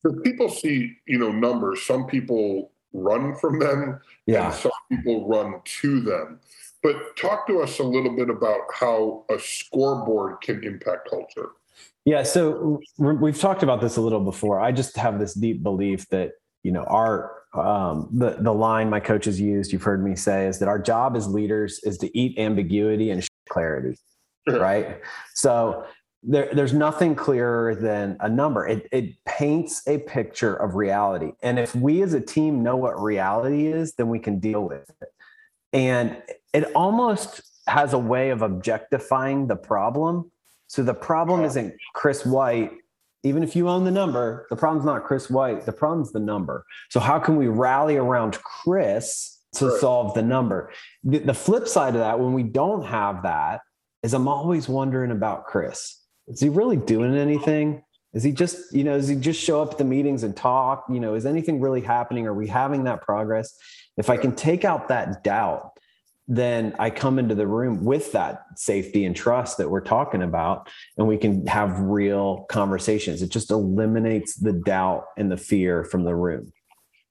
because 0.02 0.18
people 0.22 0.48
see 0.48 0.96
you 1.06 1.18
know 1.18 1.32
numbers. 1.32 1.82
Some 1.82 2.06
people 2.06 2.72
run 2.92 3.34
from 3.36 3.58
them 3.60 4.00
yeah. 4.26 4.50
some 4.50 4.72
people 4.90 5.28
run 5.28 5.60
to 5.64 6.00
them. 6.00 6.40
But 6.82 7.16
talk 7.16 7.46
to 7.46 7.60
us 7.60 7.78
a 7.78 7.84
little 7.84 8.16
bit 8.16 8.30
about 8.30 8.60
how 8.74 9.24
a 9.30 9.38
scoreboard 9.38 10.40
can 10.40 10.64
impact 10.64 11.08
culture. 11.10 11.50
Yeah 12.04 12.22
so 12.22 12.80
we've 12.98 13.38
talked 13.38 13.62
about 13.62 13.80
this 13.80 13.96
a 13.96 14.00
little 14.00 14.20
before. 14.20 14.60
I 14.60 14.72
just 14.72 14.96
have 14.96 15.18
this 15.18 15.34
deep 15.34 15.62
belief 15.62 16.08
that 16.08 16.32
you 16.62 16.72
know 16.72 16.84
our 16.84 17.32
um, 17.52 18.08
the 18.12 18.36
the 18.40 18.54
line 18.54 18.88
my 18.88 19.00
coaches 19.00 19.40
used 19.40 19.72
you've 19.72 19.82
heard 19.82 20.04
me 20.04 20.14
say 20.14 20.46
is 20.46 20.60
that 20.60 20.68
our 20.68 20.78
job 20.78 21.16
as 21.16 21.26
leaders 21.26 21.80
is 21.82 21.98
to 21.98 22.18
eat 22.18 22.38
ambiguity 22.38 23.10
and 23.10 23.26
clarity 23.48 23.96
right? 24.46 25.00
So 25.34 25.84
there, 26.22 26.50
there's 26.52 26.74
nothing 26.74 27.14
clearer 27.14 27.74
than 27.74 28.16
a 28.20 28.28
number. 28.28 28.66
It, 28.66 28.88
it 28.92 29.24
paints 29.24 29.82
a 29.86 29.98
picture 29.98 30.54
of 30.54 30.74
reality. 30.74 31.32
And 31.42 31.58
if 31.58 31.74
we 31.74 32.02
as 32.02 32.12
a 32.12 32.20
team 32.20 32.62
know 32.62 32.76
what 32.76 33.00
reality 33.00 33.66
is, 33.66 33.94
then 33.94 34.08
we 34.08 34.18
can 34.18 34.38
deal 34.38 34.62
with 34.62 34.90
it. 35.00 35.08
And 35.72 36.22
it 36.52 36.64
almost 36.74 37.40
has 37.66 37.92
a 37.92 37.98
way 37.98 38.30
of 38.30 38.42
objectifying 38.42 39.46
the 39.46 39.56
problem. 39.56 40.30
So 40.66 40.82
the 40.82 40.94
problem 40.94 41.44
isn't 41.44 41.74
Chris 41.94 42.26
White. 42.26 42.72
Even 43.22 43.42
if 43.42 43.54
you 43.54 43.68
own 43.68 43.84
the 43.84 43.90
number, 43.90 44.46
the 44.50 44.56
problem's 44.56 44.84
not 44.84 45.04
Chris 45.04 45.30
White. 45.30 45.66
The 45.66 45.72
problem's 45.72 46.12
the 46.12 46.20
number. 46.20 46.64
So 46.90 47.00
how 47.00 47.18
can 47.18 47.36
we 47.36 47.48
rally 47.48 47.96
around 47.96 48.38
Chris 48.42 49.38
to 49.54 49.68
right. 49.68 49.80
solve 49.80 50.14
the 50.14 50.22
number? 50.22 50.72
The, 51.04 51.18
the 51.18 51.34
flip 51.34 51.68
side 51.68 51.94
of 51.94 52.00
that, 52.00 52.18
when 52.18 52.32
we 52.32 52.42
don't 52.42 52.84
have 52.84 53.22
that, 53.22 53.60
is 54.02 54.14
I'm 54.14 54.28
always 54.28 54.68
wondering 54.68 55.10
about 55.10 55.44
Chris 55.44 55.99
is 56.28 56.40
he 56.40 56.48
really 56.48 56.76
doing 56.76 57.16
anything? 57.16 57.82
Is 58.12 58.22
he 58.22 58.32
just, 58.32 58.74
you 58.74 58.82
know, 58.82 58.96
does 58.96 59.08
he 59.08 59.16
just 59.16 59.40
show 59.40 59.62
up 59.62 59.72
at 59.72 59.78
the 59.78 59.84
meetings 59.84 60.22
and 60.22 60.36
talk? 60.36 60.84
You 60.90 61.00
know, 61.00 61.14
is 61.14 61.26
anything 61.26 61.60
really 61.60 61.80
happening? 61.80 62.26
Are 62.26 62.34
we 62.34 62.48
having 62.48 62.84
that 62.84 63.02
progress? 63.02 63.56
If 63.96 64.10
I 64.10 64.16
can 64.16 64.34
take 64.34 64.64
out 64.64 64.88
that 64.88 65.22
doubt, 65.22 65.70
then 66.26 66.74
I 66.78 66.90
come 66.90 67.18
into 67.18 67.34
the 67.34 67.46
room 67.46 67.84
with 67.84 68.12
that 68.12 68.44
safety 68.56 69.04
and 69.04 69.16
trust 69.16 69.58
that 69.58 69.68
we're 69.68 69.80
talking 69.80 70.22
about, 70.22 70.68
and 70.96 71.08
we 71.08 71.16
can 71.16 71.44
have 71.48 71.80
real 71.80 72.46
conversations. 72.48 73.20
It 73.20 73.30
just 73.30 73.50
eliminates 73.50 74.36
the 74.36 74.52
doubt 74.52 75.06
and 75.16 75.30
the 75.30 75.36
fear 75.36 75.82
from 75.82 76.04
the 76.04 76.14
room. 76.14 76.52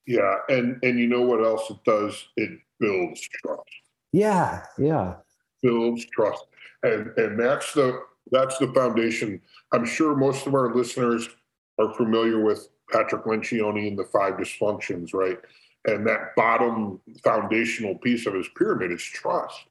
Yeah, 0.08 0.36
and 0.48 0.80
and 0.84 0.98
you 0.98 1.08
know 1.08 1.22
what 1.22 1.44
else 1.44 1.70
it 1.70 1.78
does? 1.86 2.28
It 2.38 2.50
builds 2.80 3.28
trust. 3.44 3.70
Yeah, 4.14 4.66
yeah. 4.78 5.16
Builds 5.62 6.06
trust, 6.14 6.46
and 6.84 7.12
and 7.18 7.38
that's 7.38 7.74
the 7.74 8.02
that's 8.32 8.58
the 8.58 8.72
foundation. 8.74 9.42
I'm 9.74 9.86
sure 9.86 10.16
most 10.16 10.48
of 10.48 10.54
our 10.54 10.74
listeners 10.74 11.30
are 11.80 11.94
familiar 11.94 12.44
with 12.44 12.70
Patrick 12.92 13.26
Lencioni 13.26 13.88
and 13.88 13.98
the 13.98 14.06
five 14.06 14.34
dysfunctions, 14.34 15.14
right? 15.14 15.38
And 15.86 16.06
that 16.08 16.36
bottom 16.36 17.00
foundational 17.24 17.96
piece 17.96 18.26
of 18.26 18.34
his 18.34 18.48
pyramid 18.58 18.92
is 18.92 19.04
trust. 19.04 19.62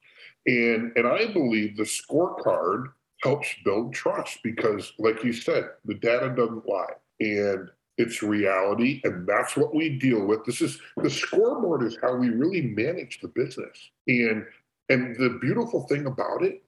And 0.47 0.93
and 0.97 1.07
I 1.07 1.33
believe 1.33 1.77
the 1.77 1.83
scorecard 1.83 2.87
helps 3.23 3.49
build 3.65 3.93
trust 3.93 4.39
because, 4.43 4.93
like 4.99 5.23
you 5.25 5.33
said, 5.33 5.71
the 5.85 5.95
data 5.95 6.33
doesn't 6.35 6.67
lie. 6.67 6.95
And 7.21 7.69
it's 7.99 8.23
reality, 8.23 9.01
and 9.03 9.27
that's 9.27 9.57
what 9.57 9.75
we 9.75 9.99
deal 9.99 10.25
with. 10.25 10.45
This 10.45 10.61
is 10.61 10.81
the 10.99 11.11
scoreboard 11.11 11.83
is 11.83 11.99
how 12.01 12.15
we 12.15 12.29
really 12.29 12.63
manage 12.63 13.21
the 13.21 13.29
business. 13.29 13.91
And 14.07 14.47
and 14.89 15.17
the 15.17 15.39
beautiful 15.41 15.83
thing 15.89 16.07
about 16.07 16.43
it 16.43 16.63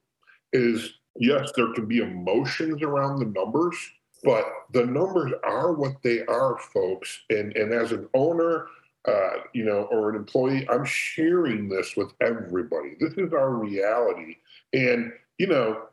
is 0.53 0.93
yes, 1.17 1.51
there 1.55 1.73
can 1.73 1.85
be 1.85 1.99
emotions 1.99 2.81
around 2.81 3.19
the 3.19 3.25
numbers, 3.25 3.75
but 4.23 4.45
the 4.71 4.85
numbers 4.85 5.31
are 5.43 5.73
what 5.73 6.01
they 6.03 6.25
are, 6.25 6.57
folks. 6.73 7.21
And 7.29 7.55
and 7.55 7.73
as 7.73 7.91
an 7.91 8.07
owner, 8.13 8.67
uh, 9.07 9.31
you 9.53 9.65
know, 9.65 9.87
or 9.91 10.09
an 10.09 10.15
employee, 10.15 10.67
I'm 10.69 10.85
sharing 10.85 11.69
this 11.69 11.95
with 11.95 12.11
everybody. 12.21 12.95
This 12.99 13.13
is 13.13 13.33
our 13.33 13.51
reality. 13.51 14.37
And 14.73 15.11
you 15.37 15.47
know, 15.47 15.83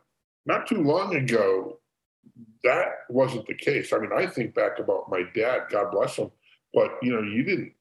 not 0.45 0.67
too 0.67 0.81
long 0.81 1.15
ago, 1.15 1.79
that 2.63 3.05
wasn't 3.09 3.47
the 3.47 3.55
case. 3.55 3.93
I 3.93 3.99
mean, 3.99 4.11
I 4.15 4.27
think 4.27 4.53
back 4.53 4.79
about 4.79 5.09
my 5.09 5.23
dad, 5.33 5.63
God 5.69 5.91
bless 5.91 6.17
him, 6.17 6.31
but 6.73 6.91
you 7.01 7.11
know, 7.11 7.21
you 7.21 7.43
didn't 7.43 7.73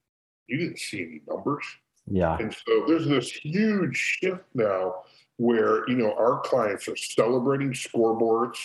you 0.46 0.56
didn't 0.56 0.78
see 0.78 1.02
any 1.02 1.20
numbers. 1.28 1.64
Yeah. 2.10 2.38
And 2.38 2.54
so 2.54 2.84
there's 2.86 3.06
this 3.06 3.30
huge 3.30 3.96
shift 3.96 4.44
now 4.54 5.02
where 5.38 5.88
you 5.88 5.96
know 5.96 6.12
our 6.14 6.40
clients 6.40 6.86
are 6.88 6.96
celebrating 6.96 7.72
scoreboards. 7.72 8.58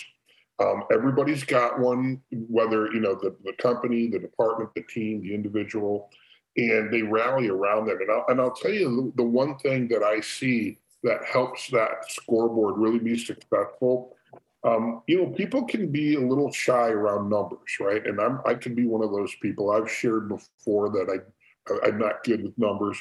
Um, 0.60 0.84
everybody's 0.92 1.44
got 1.44 1.80
one, 1.80 2.22
whether 2.32 2.92
you 2.92 3.00
know 3.00 3.15
the, 3.15 3.36
the 3.44 3.53
company, 3.53 4.08
the 4.08 4.20
department, 4.20 4.72
the 4.75 4.84
team, 4.84 5.22
the 5.22 5.34
individual, 5.34 6.10
and 6.58 6.92
they 6.92 7.01
rally 7.01 7.48
around 7.48 7.86
that. 7.88 8.01
And 8.01 8.12
I'll, 8.12 8.25
and 8.27 8.42
I'll 8.42 8.53
tell 8.53 8.72
you 8.72 9.13
the, 9.15 9.24
the 9.24 9.30
one 9.30 9.58
thing 9.60 9.88
that 9.89 10.03
I 10.03 10.20
see 10.20 10.80
that 11.03 11.24
helps 11.25 11.70
that 11.70 12.10
scoreboard 12.10 12.77
really 12.77 13.00
be 13.00 13.18
successful. 13.18 14.15
Um, 14.63 15.01
you 15.08 15.18
know, 15.18 15.27
people 15.27 15.65
can 15.65 15.92
be 15.92 16.15
a 16.15 16.22
little 16.22 16.51
shy 16.51 16.88
around 16.89 17.30
numbers, 17.30 17.77
right? 17.80 18.06
And 18.06 18.20
I'm 18.20 18.39
I 18.46 18.56
can 18.56 18.74
be 18.74 18.86
one 18.86 19.03
of 19.03 19.12
those 19.12 19.34
people. 19.42 19.72
I've 19.72 19.92
shared 19.92 20.30
before 20.30 20.89
that 20.89 21.08
I 21.10 21.88
I'm 21.88 22.00
not 22.00 22.24
good 22.24 22.44
with 22.44 22.58
numbers, 22.58 22.98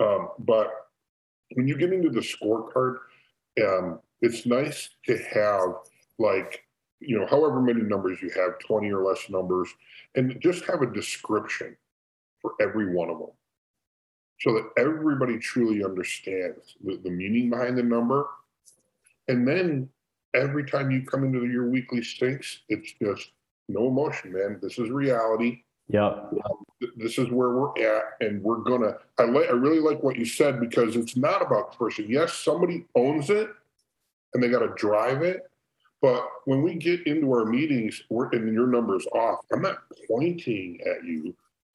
um, 0.00 0.30
but 0.38 0.70
when 1.54 1.66
you 1.66 1.76
get 1.76 1.92
into 1.92 2.10
the 2.10 2.20
scorecard, 2.20 2.98
um, 3.60 4.00
it's 4.20 4.46
nice 4.46 4.90
to 5.06 5.18
have 5.32 5.74
like 6.18 6.64
you 7.00 7.18
know 7.18 7.26
however 7.26 7.60
many 7.60 7.82
numbers 7.82 8.18
you 8.22 8.30
have 8.30 8.58
20 8.58 8.90
or 8.92 9.02
less 9.02 9.28
numbers 9.30 9.68
and 10.14 10.38
just 10.40 10.64
have 10.64 10.82
a 10.82 10.92
description 10.92 11.76
for 12.40 12.52
every 12.60 12.94
one 12.94 13.10
of 13.10 13.18
them. 13.18 13.30
So 14.40 14.54
that 14.54 14.70
everybody 14.78 15.38
truly 15.38 15.84
understands 15.84 16.76
the, 16.82 16.96
the 16.96 17.10
meaning 17.10 17.50
behind 17.50 17.76
the 17.76 17.82
number. 17.82 18.26
And 19.28 19.46
then 19.46 19.88
every 20.34 20.64
time 20.64 20.90
you 20.90 21.04
come 21.04 21.24
into 21.24 21.44
your 21.46 21.68
weekly 21.68 22.00
syncs 22.00 22.58
it's 22.68 22.92
just 23.02 23.32
no 23.68 23.88
emotion 23.88 24.32
man. 24.32 24.58
This 24.62 24.78
is 24.78 24.90
reality. 24.90 25.62
Yep. 25.88 26.32
This 26.96 27.18
is 27.18 27.30
where 27.30 27.50
we're 27.50 27.78
at 27.78 28.04
and 28.20 28.42
we're 28.42 28.58
gonna 28.58 28.96
i 29.18 29.24
like 29.24 29.48
i 29.48 29.52
really 29.52 29.80
like 29.80 30.02
what 30.02 30.16
you 30.16 30.24
said 30.24 30.60
because 30.60 30.96
it's 30.96 31.16
not 31.16 31.42
about 31.42 31.72
the 31.72 31.78
person. 31.78 32.06
Yes 32.08 32.32
somebody 32.32 32.86
owns 32.94 33.30
it 33.30 33.50
and 34.34 34.42
they 34.42 34.48
got 34.48 34.60
to 34.60 34.72
drive 34.76 35.22
it 35.22 35.50
but 36.00 36.26
when 36.44 36.62
we 36.62 36.74
get 36.74 37.06
into 37.06 37.30
our 37.32 37.44
meetings 37.44 38.02
we're 38.08 38.30
and 38.30 38.52
your 38.52 38.66
numbers 38.66 39.06
off 39.12 39.40
i'm 39.52 39.62
not 39.62 39.78
pointing 40.08 40.80
at 40.82 41.04
you. 41.04 41.34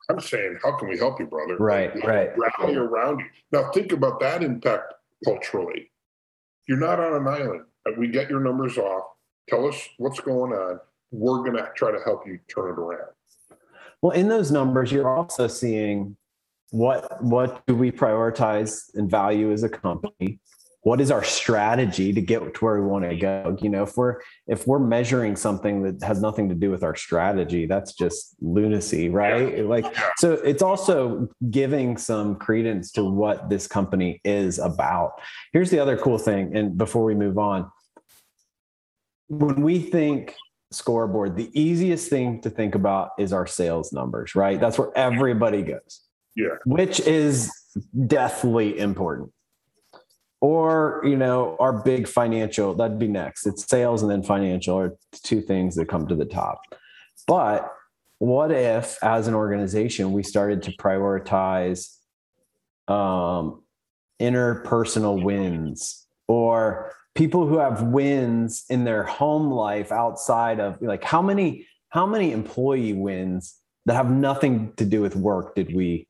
I'm 0.10 0.20
saying 0.20 0.60
how 0.64 0.78
can 0.78 0.88
we 0.88 1.00
help 1.00 1.20
you 1.20 1.26
brother? 1.26 1.58
Right, 1.58 1.92
right. 2.04 2.32
rally 2.38 2.76
around 2.76 3.20
you. 3.20 3.26
Now 3.52 3.72
think 3.72 3.92
about 3.92 4.20
that 4.20 4.44
impact 4.44 4.94
culturally. 5.24 5.90
You're 6.68 6.78
not 6.80 7.00
on 7.00 7.16
an 7.16 7.28
island 7.28 7.66
we 7.98 8.08
get 8.08 8.30
your 8.30 8.40
numbers 8.40 8.78
off. 8.78 9.04
Tell 9.48 9.68
us 9.68 9.90
what's 9.98 10.20
going 10.20 10.54
on. 10.54 10.80
We're 11.12 11.40
going 11.40 11.56
to 11.56 11.70
try 11.76 11.92
to 11.92 12.00
help 12.04 12.28
you 12.28 12.40
turn 12.48 12.72
it 12.72 12.80
around 12.80 13.12
Well, 14.02 14.12
in 14.12 14.28
those 14.28 14.52
numbers, 14.52 14.92
you're 14.92 15.10
also 15.10 15.48
seeing 15.48 16.18
what 16.72 17.24
what 17.24 17.66
do 17.68 17.76
we 17.76 17.92
prioritize 17.92 18.94
and 18.96 19.10
value 19.10 19.52
as 19.52 19.64
a 19.64 19.70
company? 19.70 20.40
What 20.82 21.02
is 21.02 21.10
our 21.10 21.24
strategy 21.24 22.14
to 22.14 22.22
get 22.22 22.54
to 22.54 22.66
where 22.66 22.80
we 22.80 22.88
want 22.88 23.10
to 23.10 23.16
go? 23.16 23.58
You 23.60 23.70
know, 23.70 23.84
if 23.84 23.98
we're 23.98 24.18
if 24.48 24.68
we're 24.68 24.80
measuring 24.80 25.36
something 25.36 25.82
that 25.84 26.06
has 26.06 26.22
nothing 26.22 26.48
to 26.50 26.56
do 26.56 26.70
with 26.70 26.84
our 26.84 26.96
strategy, 26.96 27.66
that's 27.66 27.94
just 27.94 28.36
lunacy, 28.40 29.10
right? 29.10 29.66
Like 29.66 29.86
so 30.18 30.34
it's 30.34 30.62
also 30.62 31.28
giving 31.50 31.98
some 31.98 32.36
credence 32.36 32.92
to 32.92 33.04
what 33.04 33.50
this 33.50 33.68
company 33.68 34.22
is 34.24 34.60
about. 34.60 35.14
Here's 35.54 35.72
the 35.72 35.80
other 35.80 35.98
cool 35.98 36.20
thing, 36.20 36.56
and 36.56 36.78
before 36.78 37.04
we 37.04 37.16
move 37.16 37.40
on, 37.40 37.72
when 39.28 39.62
we 39.62 39.80
think 39.80 40.36
scoreboard, 40.76 41.36
the 41.36 41.50
easiest 41.60 42.10
thing 42.10 42.42
to 42.42 42.50
think 42.50 42.76
about 42.76 43.12
is 43.18 43.32
our 43.32 43.48
sales 43.48 43.94
numbers, 43.94 44.36
right? 44.36 44.60
That's 44.60 44.78
where 44.78 44.92
everybody 44.96 45.62
goes. 45.62 46.02
Yeah. 46.36 46.58
Which 46.66 47.00
is 47.00 47.52
deathly 48.08 48.78
important. 48.78 49.32
Or, 50.42 51.02
you 51.06 51.16
know, 51.16 51.56
our 51.60 51.82
big 51.82 52.08
financial, 52.08 52.76
that'd 52.76 53.00
be 53.00 53.08
next. 53.08 53.48
It's 53.48 53.66
sales 53.68 54.02
and 54.02 54.12
then 54.12 54.22
financial 54.22 54.78
are 54.78 54.98
two 55.24 55.42
things 55.42 55.76
that 55.76 55.88
come 55.88 56.08
to 56.08 56.16
the 56.16 56.26
top. 56.26 56.60
But 57.26 57.72
what 58.20 58.52
if, 58.52 59.02
as 59.02 59.28
an 59.28 59.34
organization, 59.34 60.12
we 60.12 60.24
started 60.24 60.62
to 60.64 60.72
prioritize 60.72 61.96
um, 62.88 63.64
interpersonal 64.20 65.24
wins 65.24 66.06
or 66.28 66.92
people 67.16 67.48
who 67.48 67.58
have 67.58 67.82
wins 67.82 68.66
in 68.70 68.84
their 68.84 69.04
home 69.04 69.50
life 69.50 69.92
outside 69.92 70.60
of 70.60 70.82
like 70.82 71.04
how 71.04 71.22
many 71.22 71.68
how 71.90 72.06
many 72.06 72.32
employee 72.34 72.94
wins 72.94 73.56
that 73.86 73.96
have 73.96 74.12
nothing 74.12 74.74
to 74.76 74.86
do 74.86 75.02
with 75.02 75.16
work 75.16 75.56
did 75.56 75.74
we 75.74 76.08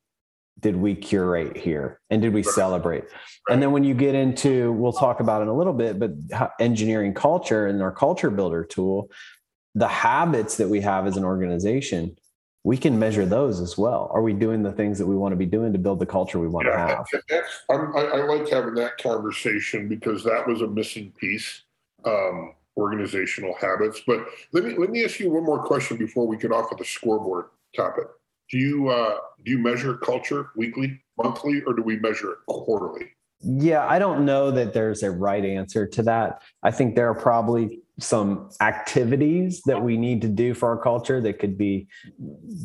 did 0.58 0.74
we 0.74 0.94
curate 0.94 1.56
here 1.56 2.00
and 2.08 2.22
did 2.22 2.32
we 2.32 2.42
celebrate? 2.42 3.04
And 3.50 3.62
then 3.62 3.72
when 3.72 3.84
you 3.84 3.94
get 3.94 4.14
into 4.14 4.72
we'll 4.72 4.92
talk 4.92 5.20
about 5.20 5.40
it 5.40 5.44
in 5.44 5.48
a 5.48 5.56
little 5.56 5.72
bit 5.72 5.98
but 5.98 6.10
engineering 6.58 7.14
culture 7.14 7.66
and 7.66 7.80
our 7.82 7.92
culture 7.92 8.30
builder 8.30 8.64
tool 8.64 9.10
the 9.74 9.88
habits 9.88 10.56
that 10.56 10.68
we 10.68 10.80
have 10.80 11.06
as 11.06 11.16
an 11.16 11.24
organization 11.24 12.16
we 12.66 12.76
can 12.76 12.98
measure 12.98 13.24
those 13.24 13.60
as 13.60 13.78
well 13.78 14.10
are 14.12 14.22
we 14.22 14.32
doing 14.32 14.62
the 14.62 14.72
things 14.72 14.98
that 14.98 15.06
we 15.06 15.16
want 15.16 15.30
to 15.30 15.36
be 15.36 15.46
doing 15.46 15.72
to 15.72 15.78
build 15.78 16.00
the 16.00 16.06
culture 16.06 16.40
we 16.40 16.48
want 16.48 16.66
to 16.66 16.76
have 16.76 17.06
that's, 17.28 17.62
I, 17.70 17.74
I 17.74 18.26
like 18.26 18.48
having 18.48 18.74
that 18.74 18.98
conversation 18.98 19.88
because 19.88 20.24
that 20.24 20.46
was 20.48 20.62
a 20.62 20.66
missing 20.66 21.12
piece, 21.18 21.62
um, 22.04 22.54
organizational 22.76 23.54
habits. 23.60 24.02
But 24.06 24.26
let 24.52 24.64
me 24.64 24.74
let 24.76 24.90
me 24.90 25.04
ask 25.04 25.18
you 25.20 25.30
one 25.30 25.44
more 25.44 25.62
question 25.62 25.96
before 25.96 26.26
we 26.26 26.36
get 26.36 26.52
off 26.52 26.70
of 26.72 26.78
the 26.78 26.84
scoreboard 26.84 27.46
topic. 27.74 28.06
Do 28.50 28.58
you 28.58 28.88
uh, 28.88 29.16
do 29.44 29.52
you 29.52 29.58
measure 29.58 29.96
culture 29.96 30.50
weekly, 30.56 31.00
monthly, 31.16 31.62
or 31.62 31.72
do 31.72 31.82
we 31.82 31.96
measure 31.98 32.32
it 32.32 32.38
quarterly? 32.46 33.12
Yeah, 33.40 33.86
I 33.86 33.98
don't 33.98 34.24
know 34.24 34.50
that 34.50 34.72
there's 34.72 35.02
a 35.02 35.10
right 35.10 35.44
answer 35.44 35.86
to 35.86 36.02
that. 36.04 36.42
I 36.62 36.70
think 36.70 36.94
there 36.94 37.08
are 37.08 37.14
probably 37.14 37.80
some 37.98 38.50
activities 38.60 39.62
that 39.62 39.82
we 39.82 39.96
need 39.96 40.20
to 40.22 40.28
do 40.28 40.52
for 40.52 40.68
our 40.68 40.76
culture 40.76 41.20
that 41.22 41.38
could 41.38 41.56
be 41.56 41.88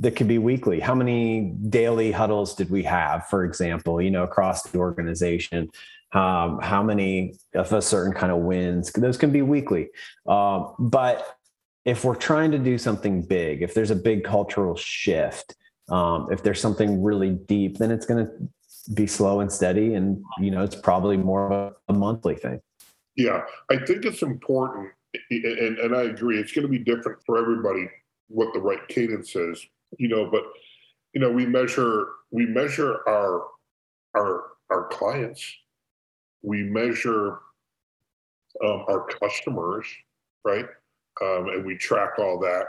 that 0.01 0.15
could 0.15 0.27
be 0.27 0.37
weekly. 0.37 0.79
How 0.79 0.93
many 0.93 1.53
daily 1.69 2.11
huddles 2.11 2.53
did 2.55 2.69
we 2.69 2.83
have, 2.83 3.27
for 3.27 3.45
example, 3.45 4.01
you 4.01 4.11
know, 4.11 4.23
across 4.23 4.63
the 4.63 4.77
organization? 4.77 5.69
Um, 6.13 6.59
how 6.59 6.83
many 6.83 7.35
of 7.55 7.71
a 7.71 7.81
certain 7.81 8.13
kind 8.13 8.31
of 8.31 8.39
wins? 8.39 8.91
Those 8.91 9.17
can 9.17 9.31
be 9.31 9.41
weekly. 9.41 9.89
Um, 10.27 10.75
but 10.77 11.37
if 11.85 12.03
we're 12.03 12.15
trying 12.15 12.51
to 12.51 12.59
do 12.59 12.77
something 12.77 13.21
big, 13.21 13.61
if 13.61 13.73
there's 13.73 13.91
a 13.91 13.95
big 13.95 14.25
cultural 14.25 14.75
shift, 14.75 15.55
um, 15.89 16.27
if 16.29 16.43
there's 16.43 16.59
something 16.59 17.01
really 17.01 17.31
deep, 17.31 17.77
then 17.77 17.91
it's 17.91 18.05
going 18.05 18.25
to 18.25 18.31
be 18.93 19.07
slow 19.07 19.39
and 19.39 19.51
steady 19.51 19.93
and 19.93 20.23
you 20.39 20.51
know 20.51 20.63
it's 20.63 20.75
probably 20.75 21.17
more 21.17 21.51
of 21.51 21.73
a 21.87 21.93
monthly 21.93 22.35
thing 22.35 22.59
Yeah, 23.15 23.43
I 23.69 23.77
think 23.77 24.05
it's 24.05 24.21
important, 24.21 24.91
and, 25.29 25.79
and 25.79 25.95
I 25.95 26.03
agree. 26.03 26.39
It's 26.39 26.51
going 26.51 26.63
to 26.63 26.71
be 26.71 26.79
different 26.79 27.19
for 27.25 27.37
everybody 27.37 27.89
what 28.27 28.53
the 28.53 28.59
right 28.59 28.87
cadence 28.87 29.35
is, 29.35 29.65
you 29.97 30.07
know. 30.07 30.29
But 30.29 30.43
you 31.13 31.21
know, 31.21 31.31
we 31.31 31.45
measure 31.45 32.07
we 32.31 32.45
measure 32.45 32.99
our 33.07 33.47
our 34.15 34.43
our 34.69 34.87
clients. 34.87 35.43
We 36.43 36.63
measure 36.63 37.39
um, 38.63 38.85
our 38.87 39.05
customers, 39.07 39.85
right? 40.43 40.65
Um, 41.21 41.49
and 41.49 41.65
we 41.65 41.77
track 41.77 42.17
all 42.17 42.39
that. 42.39 42.65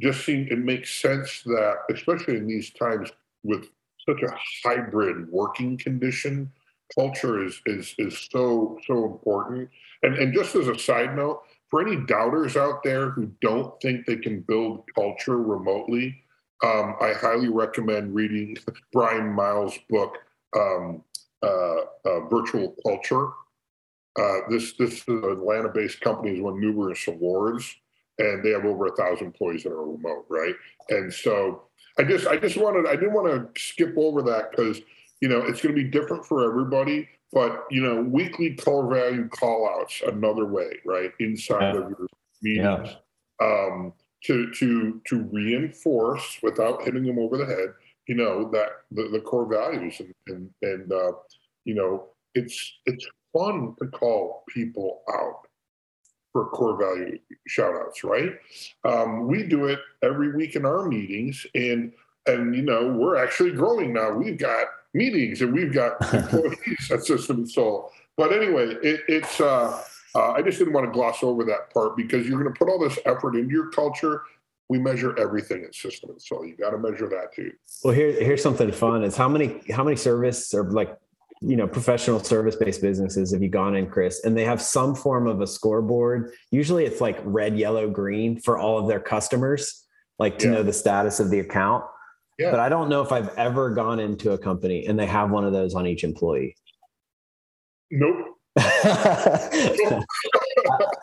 Just 0.00 0.24
seem 0.24 0.46
it 0.50 0.58
makes 0.58 1.00
sense 1.00 1.42
that, 1.44 1.78
especially 1.92 2.36
in 2.36 2.46
these 2.46 2.70
times 2.70 3.10
with 3.42 3.68
such 4.06 4.22
a 4.22 4.34
hybrid 4.62 5.28
working 5.30 5.76
condition, 5.76 6.50
culture 6.94 7.44
is 7.44 7.60
is 7.66 7.94
is 7.98 8.28
so 8.30 8.78
so 8.86 9.04
important. 9.06 9.68
And 10.02 10.16
and 10.16 10.32
just 10.32 10.54
as 10.54 10.68
a 10.68 10.78
side 10.78 11.16
note, 11.16 11.42
for 11.70 11.80
any 11.80 11.96
doubters 12.06 12.56
out 12.56 12.82
there 12.82 13.10
who 13.10 13.30
don't 13.40 13.80
think 13.80 14.06
they 14.06 14.16
can 14.16 14.40
build 14.40 14.84
culture 14.94 15.38
remotely, 15.38 16.22
um, 16.64 16.96
I 17.00 17.12
highly 17.12 17.48
recommend 17.48 18.14
reading 18.14 18.56
Bryan 18.92 19.32
Miles' 19.32 19.78
book, 19.88 20.18
um, 20.56 21.04
uh, 21.42 21.80
uh, 22.04 22.20
Virtual 22.28 22.74
Culture. 22.84 23.28
Uh, 24.18 24.38
this 24.48 24.72
this 24.72 24.94
is 24.94 25.08
an 25.08 25.24
Atlanta-based 25.24 26.00
company 26.00 26.34
has 26.34 26.40
won 26.40 26.60
numerous 26.60 27.06
awards, 27.06 27.76
and 28.18 28.42
they 28.42 28.50
have 28.50 28.64
over 28.64 28.86
a 28.86 28.96
thousand 28.96 29.28
employees 29.28 29.62
that 29.62 29.70
are 29.70 29.84
remote, 29.84 30.24
right? 30.28 30.54
And 30.88 31.12
so 31.12 31.62
I 31.98 32.02
just 32.02 32.26
I 32.26 32.36
just 32.36 32.56
wanted 32.56 32.86
I 32.86 32.96
didn't 32.96 33.12
want 33.12 33.54
to 33.54 33.60
skip 33.60 33.94
over 33.96 34.22
that 34.22 34.50
because 34.50 34.80
you 35.20 35.28
know 35.28 35.42
it's 35.42 35.60
going 35.60 35.76
to 35.76 35.82
be 35.82 35.88
different 35.88 36.26
for 36.26 36.44
everybody. 36.44 37.08
But 37.32 37.66
you 37.70 37.82
know, 37.82 38.00
weekly 38.00 38.54
core 38.54 38.92
value 38.92 39.28
call 39.28 39.68
outs 39.68 40.02
another 40.06 40.46
way, 40.46 40.78
right? 40.86 41.12
Inside 41.20 41.74
yeah. 41.74 41.80
of 41.80 41.90
your 41.90 42.06
meetings. 42.42 42.96
Yeah. 43.40 43.46
Um, 43.46 43.92
to 44.24 44.50
to 44.52 45.00
to 45.06 45.22
reinforce 45.32 46.38
without 46.42 46.82
hitting 46.82 47.04
them 47.04 47.18
over 47.18 47.36
the 47.36 47.46
head, 47.46 47.74
you 48.06 48.14
know, 48.14 48.50
that 48.50 48.68
the, 48.90 49.08
the 49.12 49.20
core 49.20 49.46
values 49.46 50.00
and 50.00 50.14
and, 50.26 50.50
and 50.62 50.92
uh, 50.92 51.12
you 51.64 51.74
know, 51.74 52.08
it's 52.34 52.78
it's 52.86 53.06
fun 53.32 53.74
to 53.78 53.86
call 53.88 54.44
people 54.48 55.02
out 55.12 55.42
for 56.32 56.46
core 56.46 56.76
value 56.76 57.18
shout 57.46 57.74
outs, 57.74 58.02
right? 58.04 58.32
Um, 58.84 59.26
we 59.26 59.44
do 59.44 59.66
it 59.66 59.78
every 60.02 60.34
week 60.34 60.56
in 60.56 60.64
our 60.64 60.88
meetings 60.88 61.46
and 61.54 61.92
and 62.26 62.54
you 62.54 62.62
know, 62.62 62.92
we're 62.92 63.16
actually 63.16 63.52
growing 63.52 63.92
now. 63.92 64.10
We've 64.12 64.38
got 64.38 64.66
meetings 64.94 65.42
and 65.42 65.52
we've 65.52 65.72
got 65.72 65.96
employees 66.14 66.90
at 66.90 67.04
System 67.04 67.38
and 67.38 67.50
Soul. 67.50 67.90
But 68.16 68.32
anyway, 68.32 68.74
it, 68.82 69.00
it's 69.08 69.40
uh, 69.40 69.82
uh, 70.14 70.32
I 70.32 70.42
just 70.42 70.58
didn't 70.58 70.74
want 70.74 70.86
to 70.86 70.92
gloss 70.92 71.22
over 71.22 71.44
that 71.44 71.72
part 71.72 71.96
because 71.96 72.26
you're 72.26 72.40
going 72.42 72.52
to 72.52 72.58
put 72.58 72.68
all 72.68 72.78
this 72.78 72.98
effort 73.06 73.36
into 73.36 73.52
your 73.52 73.70
culture. 73.70 74.22
We 74.68 74.78
measure 74.78 75.18
everything 75.18 75.64
in 75.64 75.72
System 75.72 76.10
and 76.10 76.20
Soul. 76.20 76.44
You 76.44 76.56
got 76.56 76.70
to 76.70 76.78
measure 76.78 77.08
that 77.08 77.32
too. 77.34 77.52
Well, 77.84 77.94
here 77.94 78.12
here's 78.12 78.42
something 78.42 78.70
fun. 78.72 79.04
Is 79.04 79.16
how 79.16 79.28
many 79.28 79.62
how 79.70 79.84
many 79.84 79.96
service 79.96 80.52
or 80.52 80.64
like 80.70 80.98
you 81.40 81.56
know 81.56 81.68
professional 81.68 82.22
service 82.22 82.56
based 82.56 82.82
businesses 82.82 83.32
have 83.32 83.42
you 83.42 83.48
gone 83.48 83.76
in 83.76 83.88
chris 83.88 84.24
and 84.24 84.36
they 84.36 84.44
have 84.44 84.60
some 84.60 84.94
form 84.94 85.26
of 85.26 85.40
a 85.40 85.46
scoreboard 85.46 86.32
usually 86.50 86.84
it's 86.84 87.00
like 87.00 87.20
red 87.24 87.56
yellow 87.56 87.88
green 87.88 88.40
for 88.40 88.58
all 88.58 88.78
of 88.78 88.88
their 88.88 88.98
customers 88.98 89.86
like 90.18 90.38
to 90.38 90.46
yeah. 90.46 90.54
know 90.54 90.62
the 90.64 90.72
status 90.72 91.20
of 91.20 91.30
the 91.30 91.38
account 91.38 91.84
yeah. 92.38 92.50
But 92.50 92.60
I 92.60 92.68
don't 92.68 92.88
know 92.88 93.02
if 93.02 93.10
I've 93.10 93.36
ever 93.36 93.70
gone 93.70 93.98
into 93.98 94.32
a 94.32 94.38
company 94.38 94.86
and 94.86 94.98
they 94.98 95.06
have 95.06 95.30
one 95.30 95.44
of 95.44 95.52
those 95.52 95.74
on 95.74 95.86
each 95.86 96.04
employee. 96.04 96.56
Nope. 97.90 98.26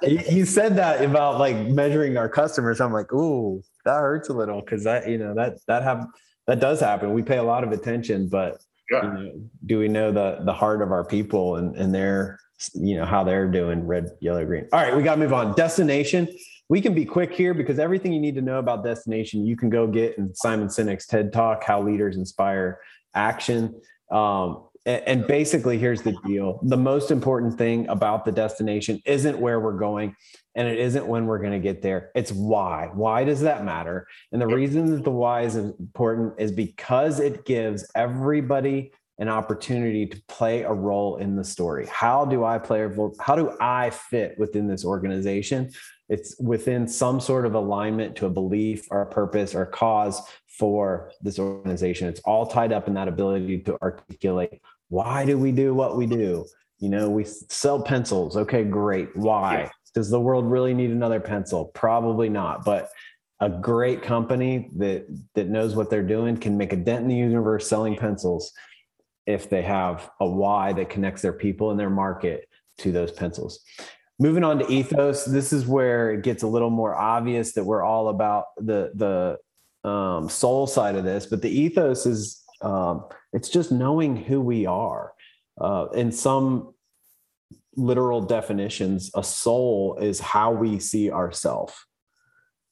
you 0.02 0.46
said 0.46 0.76
that 0.76 1.02
about 1.04 1.40
like 1.40 1.56
measuring 1.68 2.18
our 2.18 2.30
customers. 2.30 2.80
I'm 2.82 2.94
like, 2.94 3.12
ooh, 3.14 3.62
that 3.86 4.00
hurts 4.00 4.30
a 4.30 4.34
little 4.34 4.62
because 4.62 4.84
that 4.84 5.08
you 5.08 5.18
know 5.18 5.34
that 5.36 5.60
that 5.68 5.84
have 5.84 6.06
that 6.48 6.60
does 6.60 6.80
happen. 6.80 7.14
We 7.14 7.24
pay 7.24 7.38
a 7.38 7.44
lot 7.44 7.64
of 7.64 7.72
attention, 7.72 8.28
but 8.28 8.58
yeah. 8.92 9.04
you 9.04 9.10
know, 9.10 9.32
do 9.66 9.80
we 9.80 9.88
know 9.88 10.12
the 10.12 10.40
the 10.44 10.54
heart 10.54 10.82
of 10.82 10.92
our 10.92 11.06
people 11.06 11.56
and 11.56 11.76
and 11.78 11.96
their 11.96 12.40
you 12.74 12.98
know 12.98 13.06
how 13.06 13.24
they're 13.24 13.50
doing 13.50 13.88
red, 13.88 14.10
yellow, 14.20 14.46
green? 14.46 14.68
All 14.74 14.82
right, 14.82 14.96
we 14.96 15.04
got 15.04 15.16
to 15.16 15.22
move 15.22 15.34
on. 15.34 15.56
Destination 15.56 16.28
we 16.68 16.82
can 16.82 16.94
be 16.94 17.06
quick 17.06 17.34
here 17.34 17.54
because 17.54 17.80
everything 17.80 18.12
you 18.12 18.20
need 18.20 18.36
to 18.36 18.42
know 18.42 18.60
about 18.60 18.84
destination 18.84 19.46
you 19.46 19.56
can 19.56 19.70
go 19.70 19.88
get 19.88 20.18
in 20.18 20.34
simon 20.34 20.68
sinek's 20.68 21.06
ted 21.06 21.32
talk 21.32 21.64
how 21.64 21.82
leaders 21.82 22.18
inspire 22.18 22.80
action. 23.16 23.82
Um, 24.12 24.66
and, 24.86 25.02
and 25.08 25.28
basically 25.28 25.78
here's 25.80 26.04
the 26.04 26.16
deal. 26.26 26.60
The 26.64 26.78
most 26.78 27.10
important 27.10 27.58
thing 27.58 27.88
about 27.88 28.26
the 28.26 28.32
destination 28.32 29.02
isn't 29.06 29.40
where 29.40 29.60
we're 29.60 29.80
going 29.80 30.16
and 30.54 30.68
it 30.68 30.78
isn't 30.78 31.08
when 31.08 31.26
we're 31.26 31.40
going 31.40 31.54
to 31.54 31.60
get 31.60 31.82
there. 31.82 32.12
It's 32.14 32.32
why. 32.32 32.90
Why 32.94 33.24
does 33.24 33.42
that 33.42 33.66
matter? 33.66 34.08
And 34.32 34.42
the 34.42 34.48
reason 34.48 34.86
that 34.92 35.04
the 35.04 35.12
why 35.12 35.42
is 35.42 35.56
important 35.56 36.34
is 36.38 36.52
because 36.52 37.20
it 37.20 37.46
gives 37.46 37.90
everybody 37.96 38.92
an 39.18 39.30
opportunity 39.30 40.06
to 40.06 40.22
play 40.28 40.64
a 40.64 40.74
role 40.74 41.18
in 41.18 41.36
the 41.36 41.44
story. 41.44 41.88
How 41.90 42.26
do 42.26 42.44
I 42.44 42.58
play 42.58 42.82
a 42.82 42.88
role? 42.88 43.16
How 43.20 43.36
do 43.36 43.56
I 43.62 43.90
fit 43.90 44.38
within 44.38 44.68
this 44.68 44.84
organization? 44.84 45.72
It's 46.10 46.40
within 46.40 46.88
some 46.88 47.20
sort 47.20 47.46
of 47.46 47.56
alignment 47.56 48.16
to 48.18 48.26
a 48.26 48.30
belief 48.30 48.88
or 48.92 49.02
a 49.02 49.10
purpose 49.10 49.56
or 49.56 49.64
a 49.64 49.68
cause 49.68 50.22
for 50.48 51.12
this 51.22 51.40
organization. 51.40 52.08
It's 52.08 52.22
all 52.26 52.46
tied 52.46 52.72
up 52.72 52.88
in 52.88 52.94
that 52.96 53.08
ability 53.08 53.60
to 53.64 53.78
articulate 53.82 54.62
why 54.90 55.26
do 55.26 55.38
we 55.38 55.52
do 55.52 55.74
what 55.74 55.98
we 55.98 56.06
do? 56.06 56.46
You 56.80 56.90
know, 56.90 57.10
we 57.10 57.24
sell 57.24 57.82
pencils. 57.82 58.38
Okay, 58.38 58.64
great. 58.64 59.16
Why? 59.16 59.72
Does 59.94 60.10
the 60.10 60.20
world 60.20 60.46
really 60.46 60.74
need 60.74 60.92
another 60.92 61.20
pencil? 61.20 61.66
Probably 61.74 62.30
not. 62.30 62.66
But 62.66 62.90
a 63.40 63.50
great 63.50 64.02
company 64.02 64.70
that 64.78 65.06
that 65.34 65.48
knows 65.48 65.76
what 65.76 65.90
they're 65.90 66.04
doing 66.04 66.38
can 66.38 66.58
make 66.58 66.74
a 66.74 66.78
dent 66.78 67.04
in 67.04 67.08
the 67.10 67.16
universe 67.16 67.68
selling 67.68 67.96
pencils 67.96 68.52
if 69.26 69.50
they 69.50 69.62
have 69.62 70.10
a 70.20 70.28
why 70.28 70.74
that 70.74 70.90
connects 70.90 71.22
their 71.22 71.34
people 71.34 71.72
and 71.72 71.80
their 71.80 71.90
market 71.90 72.48
to 72.80 72.92
those 72.92 73.12
pencils. 73.12 73.60
Moving 74.20 74.44
on 74.44 74.60
to 74.60 74.72
ethos, 74.72 75.26
this 75.26 75.52
is 75.52 75.66
where 75.66 76.12
it 76.12 76.24
gets 76.24 76.44
a 76.44 76.48
little 76.48 76.70
more 76.70 76.96
obvious 76.96 77.54
that 77.54 77.64
we're 77.64 77.84
all 77.84 78.10
about 78.10 78.46
the 78.58 78.92
the 78.96 79.90
um, 79.90 80.30
soul 80.30 80.68
side 80.68 80.96
of 80.96 81.04
this, 81.04 81.26
but 81.26 81.42
the 81.42 81.50
ethos 81.50 82.06
is 82.06 82.44
um, 82.62 83.06
it's 83.34 83.50
just 83.50 83.72
knowing 83.72 84.16
who 84.16 84.42
we 84.42 84.66
are. 84.66 85.14
Uh, 85.60 85.88
in 85.94 86.12
some 86.12 86.74
literal 87.76 88.22
definitions, 88.22 89.12
a 89.16 89.24
soul 89.24 89.98
is 90.02 90.20
how 90.20 90.52
we 90.52 90.80
see 90.80 91.12
ourselves. 91.12 91.74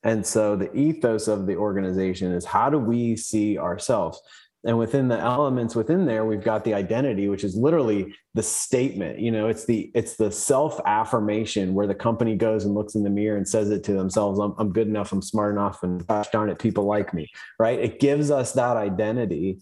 And 0.04 0.26
so 0.26 0.56
the 0.56 0.74
ethos 0.76 1.28
of 1.28 1.46
the 1.46 1.56
organization 1.56 2.32
is 2.34 2.46
how 2.46 2.70
do 2.70 2.78
we 2.78 3.16
see 3.16 3.58
ourselves? 3.58 4.22
And 4.66 4.78
within 4.78 5.08
the 5.08 5.18
elements 5.18 5.76
within 5.76 6.06
there 6.06 6.26
we've 6.26 6.44
got 6.44 6.64
the 6.64 6.74
identity 6.74 7.28
which 7.28 7.44
is 7.44 7.56
literally 7.56 8.14
the 8.34 8.44
statement 8.44 9.20
you 9.20 9.32
know 9.32 9.48
it's 9.48 9.66
the 9.66 9.92
it's 9.94 10.16
the 10.16 10.32
self 10.32 10.80
affirmation 10.86 11.74
where 11.74 11.88
the 11.88 11.96
company 11.96 12.36
goes 12.36 12.66
and 12.66 12.74
looks 12.74 12.96
in 12.96 13.04
the 13.04 13.10
mirror 13.10 13.38
and 13.38 13.48
says 13.48 13.70
it 13.70 13.84
to 13.84 13.94
themselves 13.94 14.40
i'm, 14.40 14.54
I'm 14.58 14.72
good 14.72 14.88
enough 14.88 15.12
i'm 15.12 15.22
smart 15.22 15.54
enough 15.54 15.84
and 15.84 16.06
gosh 16.08 16.30
darn 16.30 16.50
it 16.50 16.60
people 16.60 16.86
like 16.86 17.14
me 17.14 17.30
right 17.60 17.80
it 17.80 18.00
gives 18.00 18.32
us 18.32 18.54
that 18.54 18.78
identity 18.78 19.60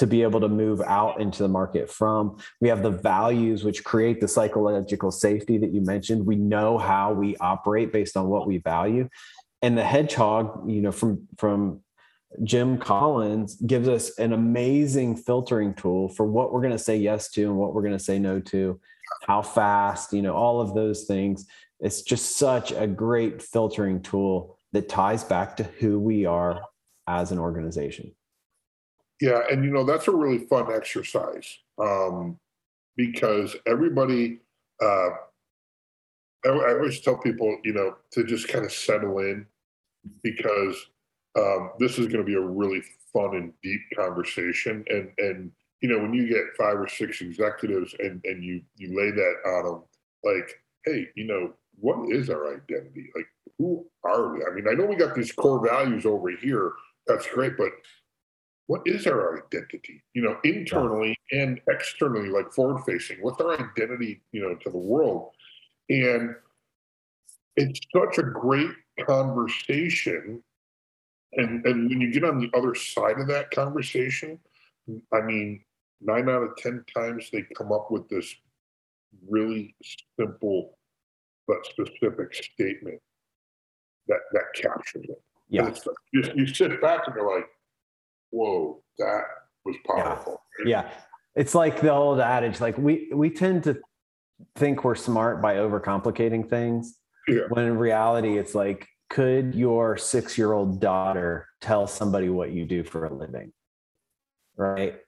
to 0.00 0.06
be 0.06 0.22
able 0.22 0.40
to 0.40 0.48
move 0.48 0.80
out 0.80 1.20
into 1.20 1.42
the 1.42 1.48
market 1.48 1.90
from. 1.90 2.38
We 2.62 2.68
have 2.68 2.82
the 2.82 2.90
values 2.90 3.64
which 3.64 3.84
create 3.84 4.18
the 4.18 4.28
psychological 4.28 5.10
safety 5.10 5.58
that 5.58 5.74
you 5.74 5.82
mentioned. 5.82 6.24
We 6.24 6.36
know 6.36 6.78
how 6.78 7.12
we 7.12 7.36
operate 7.36 7.92
based 7.92 8.16
on 8.16 8.28
what 8.28 8.46
we 8.46 8.56
value. 8.56 9.10
And 9.60 9.76
the 9.76 9.84
hedgehog, 9.84 10.70
you 10.70 10.80
know, 10.80 10.90
from 10.90 11.28
from 11.36 11.82
Jim 12.44 12.78
Collins 12.78 13.56
gives 13.56 13.88
us 13.88 14.18
an 14.18 14.32
amazing 14.32 15.16
filtering 15.16 15.74
tool 15.74 16.08
for 16.08 16.26
what 16.26 16.52
we're 16.52 16.60
going 16.60 16.72
to 16.72 16.78
say 16.78 16.96
yes 16.96 17.30
to 17.32 17.42
and 17.42 17.56
what 17.56 17.74
we're 17.74 17.82
going 17.82 17.96
to 17.96 17.98
say 17.98 18.18
no 18.18 18.40
to, 18.40 18.80
how 19.26 19.42
fast, 19.42 20.12
you 20.12 20.22
know, 20.22 20.34
all 20.34 20.60
of 20.60 20.74
those 20.74 21.04
things. 21.04 21.46
It's 21.80 22.02
just 22.02 22.36
such 22.36 22.72
a 22.72 22.86
great 22.86 23.42
filtering 23.42 24.00
tool 24.02 24.56
that 24.72 24.88
ties 24.88 25.24
back 25.24 25.56
to 25.56 25.64
who 25.64 25.98
we 25.98 26.24
are 26.24 26.60
as 27.06 27.32
an 27.32 27.38
organization. 27.38 28.12
Yeah, 29.20 29.42
and 29.50 29.64
you 29.64 29.70
know 29.70 29.84
that's 29.84 30.08
a 30.08 30.12
really 30.12 30.46
fun 30.46 30.72
exercise 30.72 31.58
um, 31.78 32.38
because 32.96 33.56
everybody. 33.66 34.40
Uh, 34.82 35.10
I, 36.46 36.48
I 36.48 36.72
always 36.72 37.02
tell 37.02 37.18
people, 37.18 37.58
you 37.64 37.74
know, 37.74 37.96
to 38.12 38.24
just 38.24 38.48
kind 38.48 38.64
of 38.64 38.72
settle 38.72 39.18
in 39.18 39.46
because 40.22 40.86
um, 41.36 41.70
this 41.78 41.98
is 41.98 42.06
going 42.06 42.18
to 42.18 42.24
be 42.24 42.34
a 42.34 42.40
really 42.40 42.82
fun 43.12 43.36
and 43.36 43.52
deep 43.62 43.80
conversation. 43.96 44.84
And 44.88 45.10
and 45.18 45.50
you 45.80 45.88
know 45.88 45.98
when 45.98 46.12
you 46.12 46.28
get 46.28 46.56
five 46.58 46.78
or 46.78 46.88
six 46.88 47.20
executives 47.20 47.94
and 47.98 48.20
and 48.24 48.42
you 48.44 48.62
you 48.76 48.96
lay 48.96 49.10
that 49.10 49.34
on 49.46 49.64
them, 49.64 49.82
like, 50.24 50.50
hey, 50.84 51.08
you 51.14 51.26
know, 51.26 51.52
what 51.78 52.10
is 52.10 52.30
our 52.30 52.54
identity? 52.54 53.10
Like, 53.14 53.26
who 53.58 53.86
are 54.04 54.34
we? 54.34 54.44
I 54.44 54.54
mean, 54.54 54.66
I 54.68 54.74
know 54.74 54.86
we 54.86 54.96
got 54.96 55.14
these 55.14 55.32
core 55.32 55.66
values 55.66 56.06
over 56.06 56.30
here. 56.30 56.72
That's 57.06 57.26
great, 57.26 57.56
but 57.56 57.70
what 58.66 58.82
is 58.86 59.06
our 59.06 59.44
identity? 59.44 60.02
You 60.14 60.22
know, 60.22 60.36
internally 60.44 61.16
and 61.32 61.60
externally, 61.68 62.28
like 62.28 62.52
forward 62.52 62.84
facing. 62.84 63.18
What's 63.20 63.40
our 63.40 63.54
identity? 63.54 64.22
You 64.32 64.42
know, 64.42 64.54
to 64.54 64.70
the 64.70 64.78
world, 64.78 65.30
and 65.88 66.34
it's 67.56 67.80
such 67.94 68.18
a 68.18 68.22
great 68.22 68.70
conversation 69.06 70.42
and 71.34 71.64
and 71.64 71.88
when 71.88 72.00
you 72.00 72.12
get 72.12 72.24
on 72.24 72.38
the 72.40 72.50
other 72.56 72.74
side 72.74 73.18
of 73.18 73.26
that 73.28 73.50
conversation, 73.50 74.38
I 75.12 75.20
mean, 75.20 75.62
nine 76.00 76.28
out 76.28 76.42
of 76.42 76.56
10 76.56 76.84
times 76.94 77.28
they 77.32 77.44
come 77.56 77.72
up 77.72 77.90
with 77.90 78.08
this 78.08 78.34
really 79.28 79.74
simple 80.18 80.78
but 81.46 81.64
specific 81.66 82.34
statement 82.34 83.00
that, 84.08 84.20
that 84.32 84.44
captures 84.54 85.04
it. 85.08 85.22
Yeah. 85.48 85.64
Like, 85.64 85.76
you, 86.12 86.22
you 86.34 86.46
sit 86.46 86.80
back 86.80 87.06
and 87.06 87.16
you're 87.16 87.36
like, 87.36 87.46
whoa, 88.30 88.82
that 88.98 89.22
was 89.64 89.76
powerful. 89.86 90.40
Yeah. 90.64 90.90
It's 91.34 91.54
like 91.54 91.80
the 91.80 91.92
old 91.92 92.20
adage, 92.20 92.60
like 92.60 92.78
we, 92.78 93.10
we 93.12 93.30
tend 93.30 93.64
to 93.64 93.80
think 94.56 94.84
we're 94.84 94.94
smart 94.94 95.42
by 95.42 95.56
overcomplicating 95.56 96.48
things. 96.48 96.98
Yeah. 97.26 97.42
When 97.48 97.64
in 97.64 97.78
reality, 97.78 98.38
it's 98.38 98.54
like, 98.54 98.86
could 99.10 99.54
your 99.54 99.98
six 99.98 100.38
year 100.38 100.52
old 100.52 100.80
daughter 100.80 101.48
tell 101.60 101.86
somebody 101.86 102.28
what 102.28 102.52
you 102.52 102.64
do 102.64 102.82
for 102.82 103.04
a 103.04 103.12
living? 103.12 103.52
Right. 104.56 104.98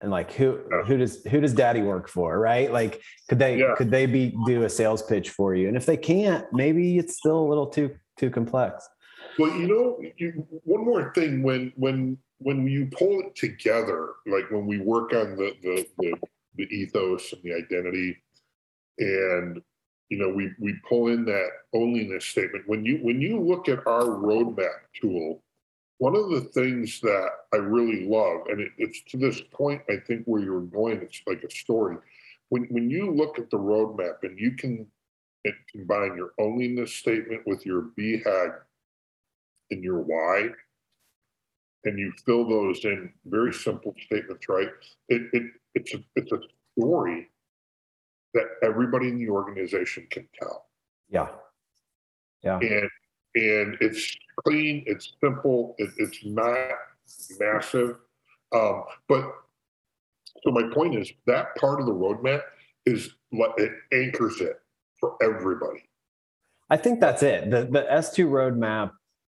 And 0.00 0.10
like 0.10 0.32
who 0.32 0.60
who 0.86 0.96
does 0.96 1.22
who 1.24 1.40
does 1.40 1.52
daddy 1.52 1.82
work 1.82 2.08
for? 2.08 2.38
Right. 2.38 2.72
Like 2.72 3.00
could 3.28 3.38
they 3.38 3.58
Yeah. 3.58 3.74
could 3.76 3.90
they 3.90 4.06
be 4.06 4.36
do 4.46 4.64
a 4.64 4.68
sales 4.68 5.02
pitch 5.02 5.30
for 5.30 5.54
you? 5.54 5.68
And 5.68 5.76
if 5.76 5.86
they 5.86 5.96
can't, 5.96 6.46
maybe 6.52 6.98
it's 6.98 7.16
still 7.16 7.38
a 7.38 7.48
little 7.48 7.66
too 7.66 7.94
too 8.18 8.30
complex. 8.30 8.88
Well, 9.38 9.54
you 9.56 9.66
know, 9.66 10.00
you, 10.16 10.46
one 10.64 10.84
more 10.84 11.12
thing 11.14 11.42
when 11.42 11.72
when 11.76 12.18
when 12.38 12.66
you 12.66 12.86
pull 12.86 13.20
it 13.20 13.34
together, 13.36 14.14
like 14.26 14.50
when 14.50 14.66
we 14.66 14.80
work 14.80 15.12
on 15.12 15.36
the 15.36 15.54
the 15.62 15.86
the, 15.98 16.14
the 16.56 16.64
ethos 16.64 17.32
and 17.32 17.42
the 17.42 17.54
identity, 17.54 18.22
and 18.98 19.60
you 20.10 20.18
know 20.18 20.28
we 20.28 20.52
we 20.58 20.74
pull 20.88 21.08
in 21.08 21.24
that 21.24 21.48
onlyness 21.74 22.22
statement. 22.22 22.64
When 22.66 22.84
you 22.84 22.98
when 23.02 23.20
you 23.20 23.40
look 23.40 23.68
at 23.68 23.86
our 23.86 24.04
roadmap 24.04 24.80
tool, 25.00 25.42
one 25.98 26.16
of 26.16 26.30
the 26.30 26.42
things 26.42 27.00
that 27.00 27.28
I 27.52 27.56
really 27.56 28.06
love, 28.06 28.46
and 28.48 28.60
it, 28.60 28.72
it's 28.78 29.02
to 29.10 29.16
this 29.16 29.40
point 29.52 29.82
I 29.88 29.96
think 30.06 30.24
where 30.26 30.42
you're 30.42 30.60
going, 30.60 31.00
it's 31.02 31.22
like 31.26 31.42
a 31.42 31.50
story. 31.50 31.96
When 32.50 32.64
when 32.64 32.90
you 32.90 33.10
look 33.10 33.38
at 33.38 33.50
the 33.50 33.58
roadmap 33.58 34.22
and 34.22 34.38
you 34.38 34.52
can 34.52 34.86
combine 35.72 36.16
your 36.16 36.30
onlyness 36.40 36.90
statement 36.90 37.42
with 37.46 37.66
your 37.66 37.90
BHAG 37.98 38.54
and 39.70 39.82
your 39.82 40.00
why, 40.00 40.48
and 41.84 41.98
you 41.98 42.12
fill 42.24 42.48
those 42.48 42.84
in 42.84 43.12
very 43.26 43.52
simple 43.52 43.94
statements, 44.04 44.48
right? 44.48 44.68
It, 45.08 45.22
it 45.32 45.42
it's 45.74 45.94
a 45.94 45.98
it's 46.16 46.32
a 46.32 46.38
story 46.78 47.28
that 48.34 48.46
everybody 48.62 49.08
in 49.08 49.18
the 49.18 49.28
organization 49.28 50.06
can 50.10 50.28
tell, 50.40 50.66
Yeah. 51.08 51.28
Yeah. 52.42 52.58
and 52.58 52.90
and 53.36 53.76
it's 53.80 54.16
clean, 54.44 54.84
it's 54.86 55.14
simple, 55.20 55.74
it, 55.78 55.90
it's 55.96 56.24
not 56.24 56.68
massive, 57.40 57.96
um, 58.52 58.84
but 59.08 59.24
so 60.44 60.50
my 60.50 60.62
point 60.72 60.94
is 60.96 61.12
that 61.26 61.56
part 61.56 61.80
of 61.80 61.86
the 61.86 61.92
roadmap 61.92 62.42
is 62.86 63.10
what 63.30 63.58
it 63.58 63.72
anchors 63.92 64.40
it 64.40 64.60
for 65.00 65.16
everybody. 65.22 65.88
I 66.70 66.76
think 66.76 67.00
that's 67.00 67.22
it. 67.22 67.50
The 67.50 67.64
the 67.64 67.86
S2 67.90 68.28
roadmap, 68.28 68.90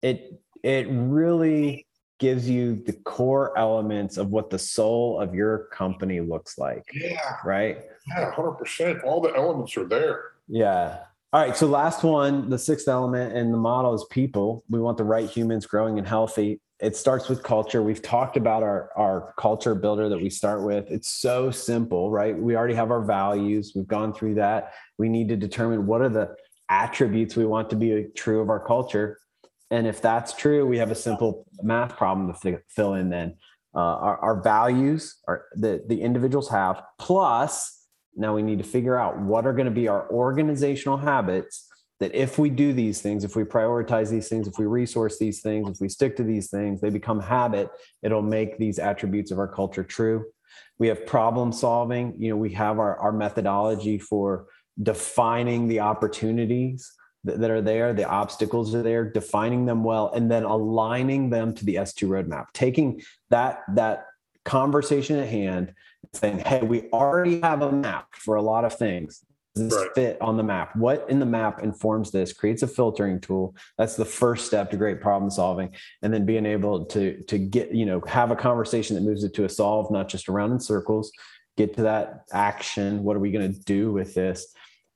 it 0.03 0.41
it 0.63 0.87
really 0.91 1.87
gives 2.19 2.49
you 2.49 2.77
the 2.87 2.93
core 2.93 3.57
elements 3.59 4.17
of 4.17 4.31
what 4.31 4.51
the 4.51 4.59
soul 4.59 5.21
of 5.21 5.35
your 5.35 5.67
company 5.73 6.21
looks 6.21 6.59
like, 6.59 6.85
Yeah, 6.93 7.19
right? 7.45 7.79
yeah, 8.09 8.31
hundred 8.33 8.53
percent. 8.53 9.03
All 9.03 9.21
the 9.21 9.35
elements 9.35 9.77
are 9.77 9.87
there. 9.87 10.33
Yeah. 10.49 10.99
All 11.33 11.41
right. 11.41 11.57
So 11.57 11.67
last 11.67 12.05
one, 12.05 12.49
the 12.49 12.59
sixth 12.59 12.87
element 12.87 13.37
in 13.37 13.51
the 13.51 13.59
model 13.59 13.93
is 13.95 14.05
people. 14.11 14.63
We 14.69 14.81
want 14.81 14.99
the 14.99 15.05
right 15.05 15.29
humans 15.29 15.67
growing 15.67 15.99
and 15.99 16.07
healthy. 16.07 16.61
It 16.81 16.97
starts 16.97 17.29
with 17.29 17.43
culture. 17.43 17.83
We've 17.83 18.03
talked 18.03 18.37
about 18.37 18.63
our, 18.63 18.91
our 18.97 19.33
culture 19.39 19.75
builder 19.75 20.09
that 20.09 20.21
we 20.21 20.31
start 20.31 20.63
with. 20.63 20.91
It's 20.91 21.09
so 21.13 21.51
simple, 21.51 22.11
right? 22.11 22.37
We 22.39 22.57
already 22.57 22.75
have 22.75 22.91
our 22.91 23.03
values. 23.03 23.73
We've 23.75 23.87
gone 23.87 24.13
through 24.13 24.35
that. 24.37 24.75
We 24.99 25.09
need 25.09 25.29
to 25.31 25.37
determine 25.37 25.87
what 25.87 26.03
are 26.03 26.09
the 26.09 26.37
attributes 26.69 27.37
we 27.37 27.47
want 27.47 27.71
to 27.71 27.77
be 27.77 28.07
true 28.15 28.41
of 28.41 28.49
our 28.49 28.65
culture. 28.65 29.19
And 29.75 29.89
if 29.89 30.01
that's 30.01 30.33
true, 30.33 30.65
we 30.65 30.79
have 30.79 30.93
a 30.93 30.95
simple 30.95 31.47
math 31.61 31.97
problem 31.97 32.29
to 32.29 32.35
fi- 32.35 32.63
fill 32.69 32.95
in 32.95 33.11
then. 33.11 33.35
Uh, 33.75 33.81
our, 33.81 34.19
our 34.19 34.41
values 34.41 35.17
are 35.27 35.47
the, 35.57 35.83
the 35.89 36.01
individuals 36.01 36.49
have, 36.51 36.81
plus 37.01 37.85
now 38.15 38.37
we 38.37 38.43
need 38.43 38.59
to 38.59 38.65
figure 38.65 38.97
out 38.97 39.19
what 39.19 39.47
are 39.49 39.53
going 39.53 39.65
to 39.65 39.73
be 39.73 39.89
our 39.89 40.09
organizational 40.13 40.97
habits 40.97 41.69
that 41.99 42.15
if 42.15 42.39
we 42.39 42.51
do 42.51 42.73
these 42.73 43.01
things, 43.01 43.25
if 43.25 43.35
we 43.35 43.43
prioritize 43.43 44.11
these 44.11 44.29
things, 44.29 44.47
if 44.47 44.59
we 44.61 44.67
resource 44.67 45.19
these 45.19 45.41
things, 45.43 45.69
if 45.69 45.81
we 45.81 45.89
stick 45.89 46.15
to 46.19 46.23
these 46.23 46.51
things, 46.51 46.81
they 46.81 46.91
become 46.91 47.19
habit, 47.19 47.69
it'll 48.05 48.23
make 48.23 48.57
these 48.59 48.79
attributes 48.79 49.33
of 49.33 49.41
our 49.41 49.49
culture 49.49 49.83
true. 49.83 50.25
We 50.79 50.87
have 50.87 51.05
problem 51.05 51.51
solving. 51.51 52.15
You 52.17 52.31
know, 52.31 52.37
we 52.37 52.53
have 52.53 52.79
our, 52.79 52.97
our 52.99 53.13
methodology 53.13 53.99
for 53.99 54.47
defining 54.81 55.67
the 55.67 55.81
opportunities 55.81 56.93
that, 57.25 57.51
are 57.51 57.63
there, 57.63 57.93
the 57.93 58.09
obstacles 58.09 58.75
are 58.75 58.83
there, 58.83 59.05
defining 59.11 59.65
them 59.67 59.83
well, 59.83 60.13
and 60.15 60.31
then 60.31 60.45
aligning 60.45 61.31
them 61.31 61.55
to 61.55 61.65
the 61.65 61.77
S2 61.77 62.09
roadmap, 62.09 62.47
taking 62.53 63.03
that 63.31 63.61
that 63.75 64.07
conversation 64.45 65.19
at 65.19 65.29
hand 65.29 65.73
saying, 66.13 66.39
hey, 66.39 66.61
we 66.63 66.89
already 66.91 67.41
have 67.41 67.63
a 67.63 67.73
map 67.73 68.09
for 68.15 68.37
a 68.37 68.43
lot 68.43 68.65
of 68.65 68.77
things. 68.77 69.25
Does 69.55 69.71
this 69.71 69.81
Right. 69.81 69.95
fit 69.95 70.21
on 70.21 70.37
the 70.37 70.43
map? 70.43 70.75
What 70.75 71.07
in 71.09 71.21
the 71.21 71.27
map 71.27 71.63
informs 71.63 72.11
this? 72.11 72.33
Creates 72.33 72.63
a 72.63 72.67
filtering 72.67 73.21
tool. 73.21 73.55
That's 73.79 73.95
the 73.97 74.05
first 74.05 74.47
step 74.47 74.71
to 74.73 74.77
great 74.77 75.01
problem 75.01 75.31
solving. 75.31 75.71
And 76.03 76.13
then 76.13 76.27
being 76.27 76.45
able 76.45 76.87
to 76.87 77.23
to 77.23 77.39
get, 77.39 77.73
you 77.73 77.87
know, 77.87 78.01
have 78.07 78.33
a 78.33 78.37
conversation 78.37 78.97
that 78.97 79.03
moves 79.03 79.23
it 79.23 79.33
to 79.35 79.45
a 79.45 79.49
solve, 79.49 79.91
not 79.93 80.09
just 80.09 80.29
around 80.29 80.53
in 80.53 80.61
circles, 80.61 81.13
get 81.57 81.75
to 81.77 81.83
that 81.83 82.25
action. 82.33 83.05
What 83.05 83.17
are 83.17 83.21
we 83.21 83.31
going 83.31 83.53
to 83.53 83.61
do 83.61 83.93
with 83.93 84.15
this? 84.15 84.53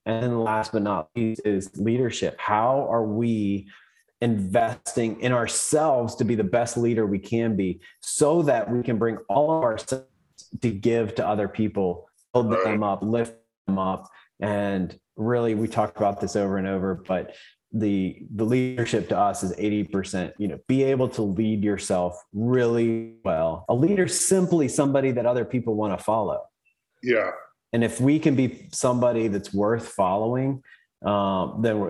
And 0.08 0.22
then 0.22 0.40
last 0.40 0.72
but 0.72 0.82
not 0.82 1.10
least 1.14 1.42
is 1.44 1.70
leadership. 1.76 2.34
How 2.38 2.88
are 2.90 3.04
we 3.04 3.68
investing 4.22 5.20
in 5.20 5.32
ourselves 5.32 6.16
to 6.16 6.24
be 6.24 6.34
the 6.34 6.42
best 6.42 6.78
leader 6.78 7.06
we 7.06 7.18
can 7.18 7.56
be 7.56 7.80
so 8.00 8.42
that 8.42 8.68
we 8.70 8.82
can 8.82 8.98
bring 8.98 9.18
all 9.28 9.56
of 9.56 9.62
ourselves 9.62 10.06
to 10.62 10.70
give 10.70 11.14
to 11.16 11.28
other 11.28 11.46
people, 11.46 12.08
build 12.32 12.50
them 12.50 12.82
up, 12.82 13.02
lift 13.02 13.34
them 13.66 13.78
up. 13.78 14.08
And 14.40 14.98
really, 15.16 15.54
we 15.54 15.68
talked 15.68 15.98
about 15.98 16.22
this 16.22 16.36
over 16.36 16.56
and 16.56 16.66
over, 16.66 16.94
but 17.06 17.34
the 17.70 18.22
the 18.34 18.44
leadership 18.44 19.10
to 19.10 19.18
us 19.18 19.42
is 19.42 19.52
80% 19.56 20.32
you 20.38 20.48
know 20.48 20.58
be 20.68 20.82
able 20.84 21.06
to 21.10 21.20
lead 21.20 21.62
yourself 21.62 22.18
really 22.32 23.16
well 23.26 23.66
a 23.68 23.74
leader 23.74 24.08
simply 24.08 24.68
somebody 24.68 25.10
that 25.12 25.26
other 25.26 25.44
people 25.44 25.74
want 25.74 25.96
to 25.96 26.02
follow 26.02 26.40
Yeah, 27.02 27.32
and 27.72 27.84
if 27.84 28.00
we 28.00 28.18
can 28.18 28.34
be 28.34 28.68
somebody 28.72 29.28
that's 29.28 29.52
worth 29.52 29.88
following 29.88 30.62
um, 31.04 31.62
then 31.62 31.88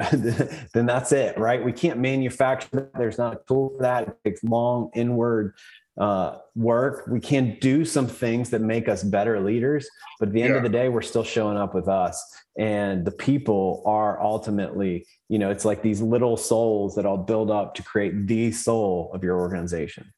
then 0.74 0.86
that's 0.86 1.12
it 1.12 1.38
right? 1.38 1.64
We 1.64 1.72
can't 1.72 1.98
manufacture 1.98 2.68
that. 2.72 2.92
there's 2.94 3.18
not 3.18 3.34
a 3.34 3.40
tool 3.48 3.72
for 3.76 3.82
that. 3.82 4.08
It 4.08 4.16
takes 4.24 4.44
long 4.44 4.90
inward 4.94 5.54
uh, 5.98 6.38
work. 6.54 7.06
We 7.08 7.18
can 7.18 7.58
do 7.60 7.84
some 7.84 8.06
things 8.06 8.50
that 8.50 8.60
make 8.60 8.88
us 8.88 9.02
better 9.02 9.40
leaders 9.40 9.88
but 10.20 10.28
at 10.28 10.34
the 10.34 10.42
end 10.42 10.56
of 10.56 10.62
the 10.62 10.68
day 10.68 10.88
we're 10.88 11.02
still 11.02 11.24
showing 11.24 11.56
up 11.56 11.74
with 11.74 11.88
us. 11.88 12.22
And 12.58 13.04
the 13.04 13.12
people 13.12 13.82
are 13.86 14.20
ultimately 14.20 15.06
you 15.28 15.38
know 15.38 15.50
it's 15.50 15.64
like 15.64 15.82
these 15.82 16.02
little 16.02 16.36
souls 16.36 16.94
that 16.96 17.06
all 17.06 17.18
build 17.18 17.50
up 17.50 17.74
to 17.76 17.82
create 17.82 18.26
the 18.26 18.52
soul 18.52 19.10
of 19.14 19.24
your 19.24 19.38
organization. 19.38 20.12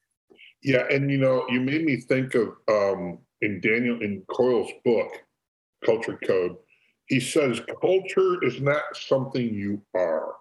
Yeah, 0.63 0.85
and 0.91 1.09
you 1.09 1.17
know, 1.17 1.45
you 1.49 1.59
made 1.59 1.85
me 1.85 1.97
think 1.97 2.35
of 2.35 2.49
um, 2.69 3.19
in 3.41 3.61
Daniel 3.61 4.01
in 4.01 4.23
Coyle's 4.27 4.71
book, 4.85 5.07
Culture 5.85 6.19
Code. 6.25 6.57
He 7.05 7.19
says 7.19 7.61
culture 7.81 8.43
is 8.43 8.61
not 8.61 8.83
something 8.95 9.53
you 9.53 9.81
are; 9.93 10.35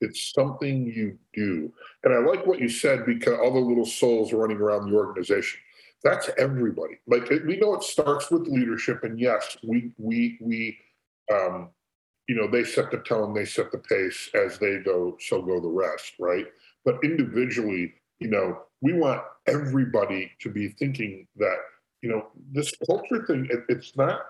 it's 0.00 0.32
something 0.32 0.86
you 0.86 1.18
do. 1.34 1.72
And 2.04 2.14
I 2.14 2.18
like 2.18 2.46
what 2.46 2.60
you 2.60 2.68
said 2.68 3.06
because 3.06 3.38
all 3.38 3.52
the 3.52 3.60
little 3.60 3.86
souls 3.86 4.32
running 4.32 4.58
around 4.58 4.90
the 4.90 4.96
organization. 4.96 5.60
That's 6.04 6.30
everybody. 6.38 6.98
Like 7.06 7.28
we 7.28 7.56
know 7.56 7.74
it 7.74 7.82
starts 7.82 8.30
with 8.30 8.46
leadership, 8.46 9.02
and 9.02 9.18
yes, 9.18 9.56
we 9.64 9.90
we 9.98 10.38
we 10.40 10.78
um, 11.32 11.70
you 12.28 12.36
know 12.36 12.48
they 12.48 12.64
set 12.64 12.90
the 12.90 12.98
tone, 12.98 13.34
they 13.34 13.44
set 13.44 13.72
the 13.72 13.78
pace 13.78 14.30
as 14.34 14.58
they 14.58 14.78
go, 14.78 15.16
so 15.20 15.42
go 15.42 15.60
the 15.60 15.68
rest, 15.68 16.12
right? 16.20 16.46
But 16.84 17.02
individually, 17.02 17.94
you 18.20 18.28
know, 18.28 18.62
we 18.80 18.92
want 18.92 19.22
everybody 19.46 20.30
to 20.40 20.50
be 20.50 20.68
thinking 20.68 21.26
that 21.36 21.56
you 22.02 22.10
know 22.10 22.28
this 22.52 22.72
culture 22.86 23.26
thing. 23.26 23.48
It, 23.50 23.64
it's 23.68 23.96
not 23.96 24.20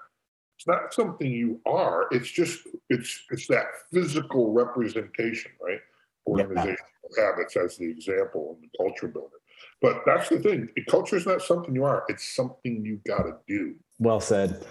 it's 0.59 0.67
not 0.67 0.93
something 0.93 1.31
you 1.31 1.61
are. 1.67 2.09
It's 2.11 2.29
just 2.29 2.67
it's 2.89 3.23
it's 3.31 3.47
that 3.47 3.67
physical 3.93 4.53
representation, 4.53 5.53
right? 5.65 5.79
Yeah. 6.27 6.33
Organizational 6.33 6.77
habits 7.17 7.57
as 7.57 7.77
the 7.77 7.89
example 7.89 8.59
in 8.59 8.69
the 8.69 8.85
culture 8.85 9.07
builder. 9.07 9.37
But 9.81 10.03
that's 10.05 10.29
the 10.29 10.41
thing. 10.41 10.69
Culture 10.91 11.17
is 11.17 11.27
not 11.27 11.43
something 11.43 11.73
you 11.75 11.85
are. 11.85 12.03
It's 12.09 12.35
something 12.35 12.85
you 12.85 13.01
got 13.07 13.23
to 13.23 13.37
do. 13.47 13.77
Well 14.01 14.19
said. 14.19 14.65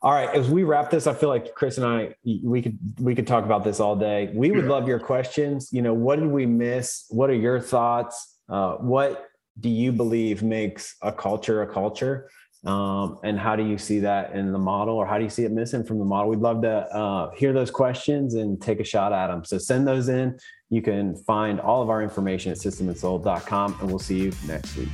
All 0.00 0.12
right, 0.12 0.32
as 0.32 0.48
we 0.48 0.62
wrap 0.62 0.90
this, 0.90 1.08
I 1.08 1.14
feel 1.14 1.28
like 1.28 1.54
Chris 1.56 1.76
and 1.76 1.86
I 1.86 2.14
we 2.24 2.62
could 2.62 2.78
we 3.00 3.16
could 3.16 3.26
talk 3.26 3.44
about 3.44 3.64
this 3.64 3.80
all 3.80 3.96
day. 3.96 4.30
We 4.32 4.52
would 4.52 4.64
Yeah. 4.64 4.70
love 4.70 4.86
your 4.86 5.00
questions. 5.00 5.70
You 5.72 5.82
know, 5.82 5.92
what 5.94 6.20
did 6.20 6.28
we 6.28 6.46
miss? 6.46 7.06
What 7.10 7.30
are 7.30 7.34
your 7.34 7.58
thoughts? 7.58 8.38
Uh, 8.48 8.76
what 8.76 9.26
do 9.58 9.68
you 9.68 9.90
believe 9.90 10.44
makes 10.44 10.94
a 11.02 11.10
culture 11.12 11.62
a 11.62 11.66
culture? 11.66 12.30
Um, 12.64 13.18
and 13.24 13.38
how 13.38 13.56
do 13.56 13.64
you 13.64 13.76
see 13.76 13.98
that 14.00 14.34
in 14.34 14.52
the 14.52 14.58
model 14.58 14.94
or 14.94 15.04
how 15.04 15.18
do 15.18 15.24
you 15.24 15.30
see 15.30 15.44
it 15.44 15.50
missing 15.50 15.82
from 15.82 15.98
the 15.98 16.04
model? 16.04 16.30
We'd 16.30 16.38
love 16.38 16.62
to 16.62 16.86
uh, 16.94 17.30
hear 17.34 17.52
those 17.52 17.70
questions 17.70 18.34
and 18.34 18.60
take 18.62 18.78
a 18.78 18.84
shot 18.84 19.12
at 19.12 19.28
them. 19.28 19.44
So 19.44 19.58
send 19.58 19.86
those 19.86 20.08
in. 20.08 20.38
You 20.70 20.80
can 20.80 21.16
find 21.16 21.60
all 21.60 21.82
of 21.82 21.90
our 21.90 22.02
information 22.02 22.52
at 22.52 22.58
systemandsoul.com 22.58 23.76
and 23.80 23.88
we'll 23.88 23.98
see 23.98 24.18
you 24.18 24.32
next 24.46 24.76
week. 24.76 24.88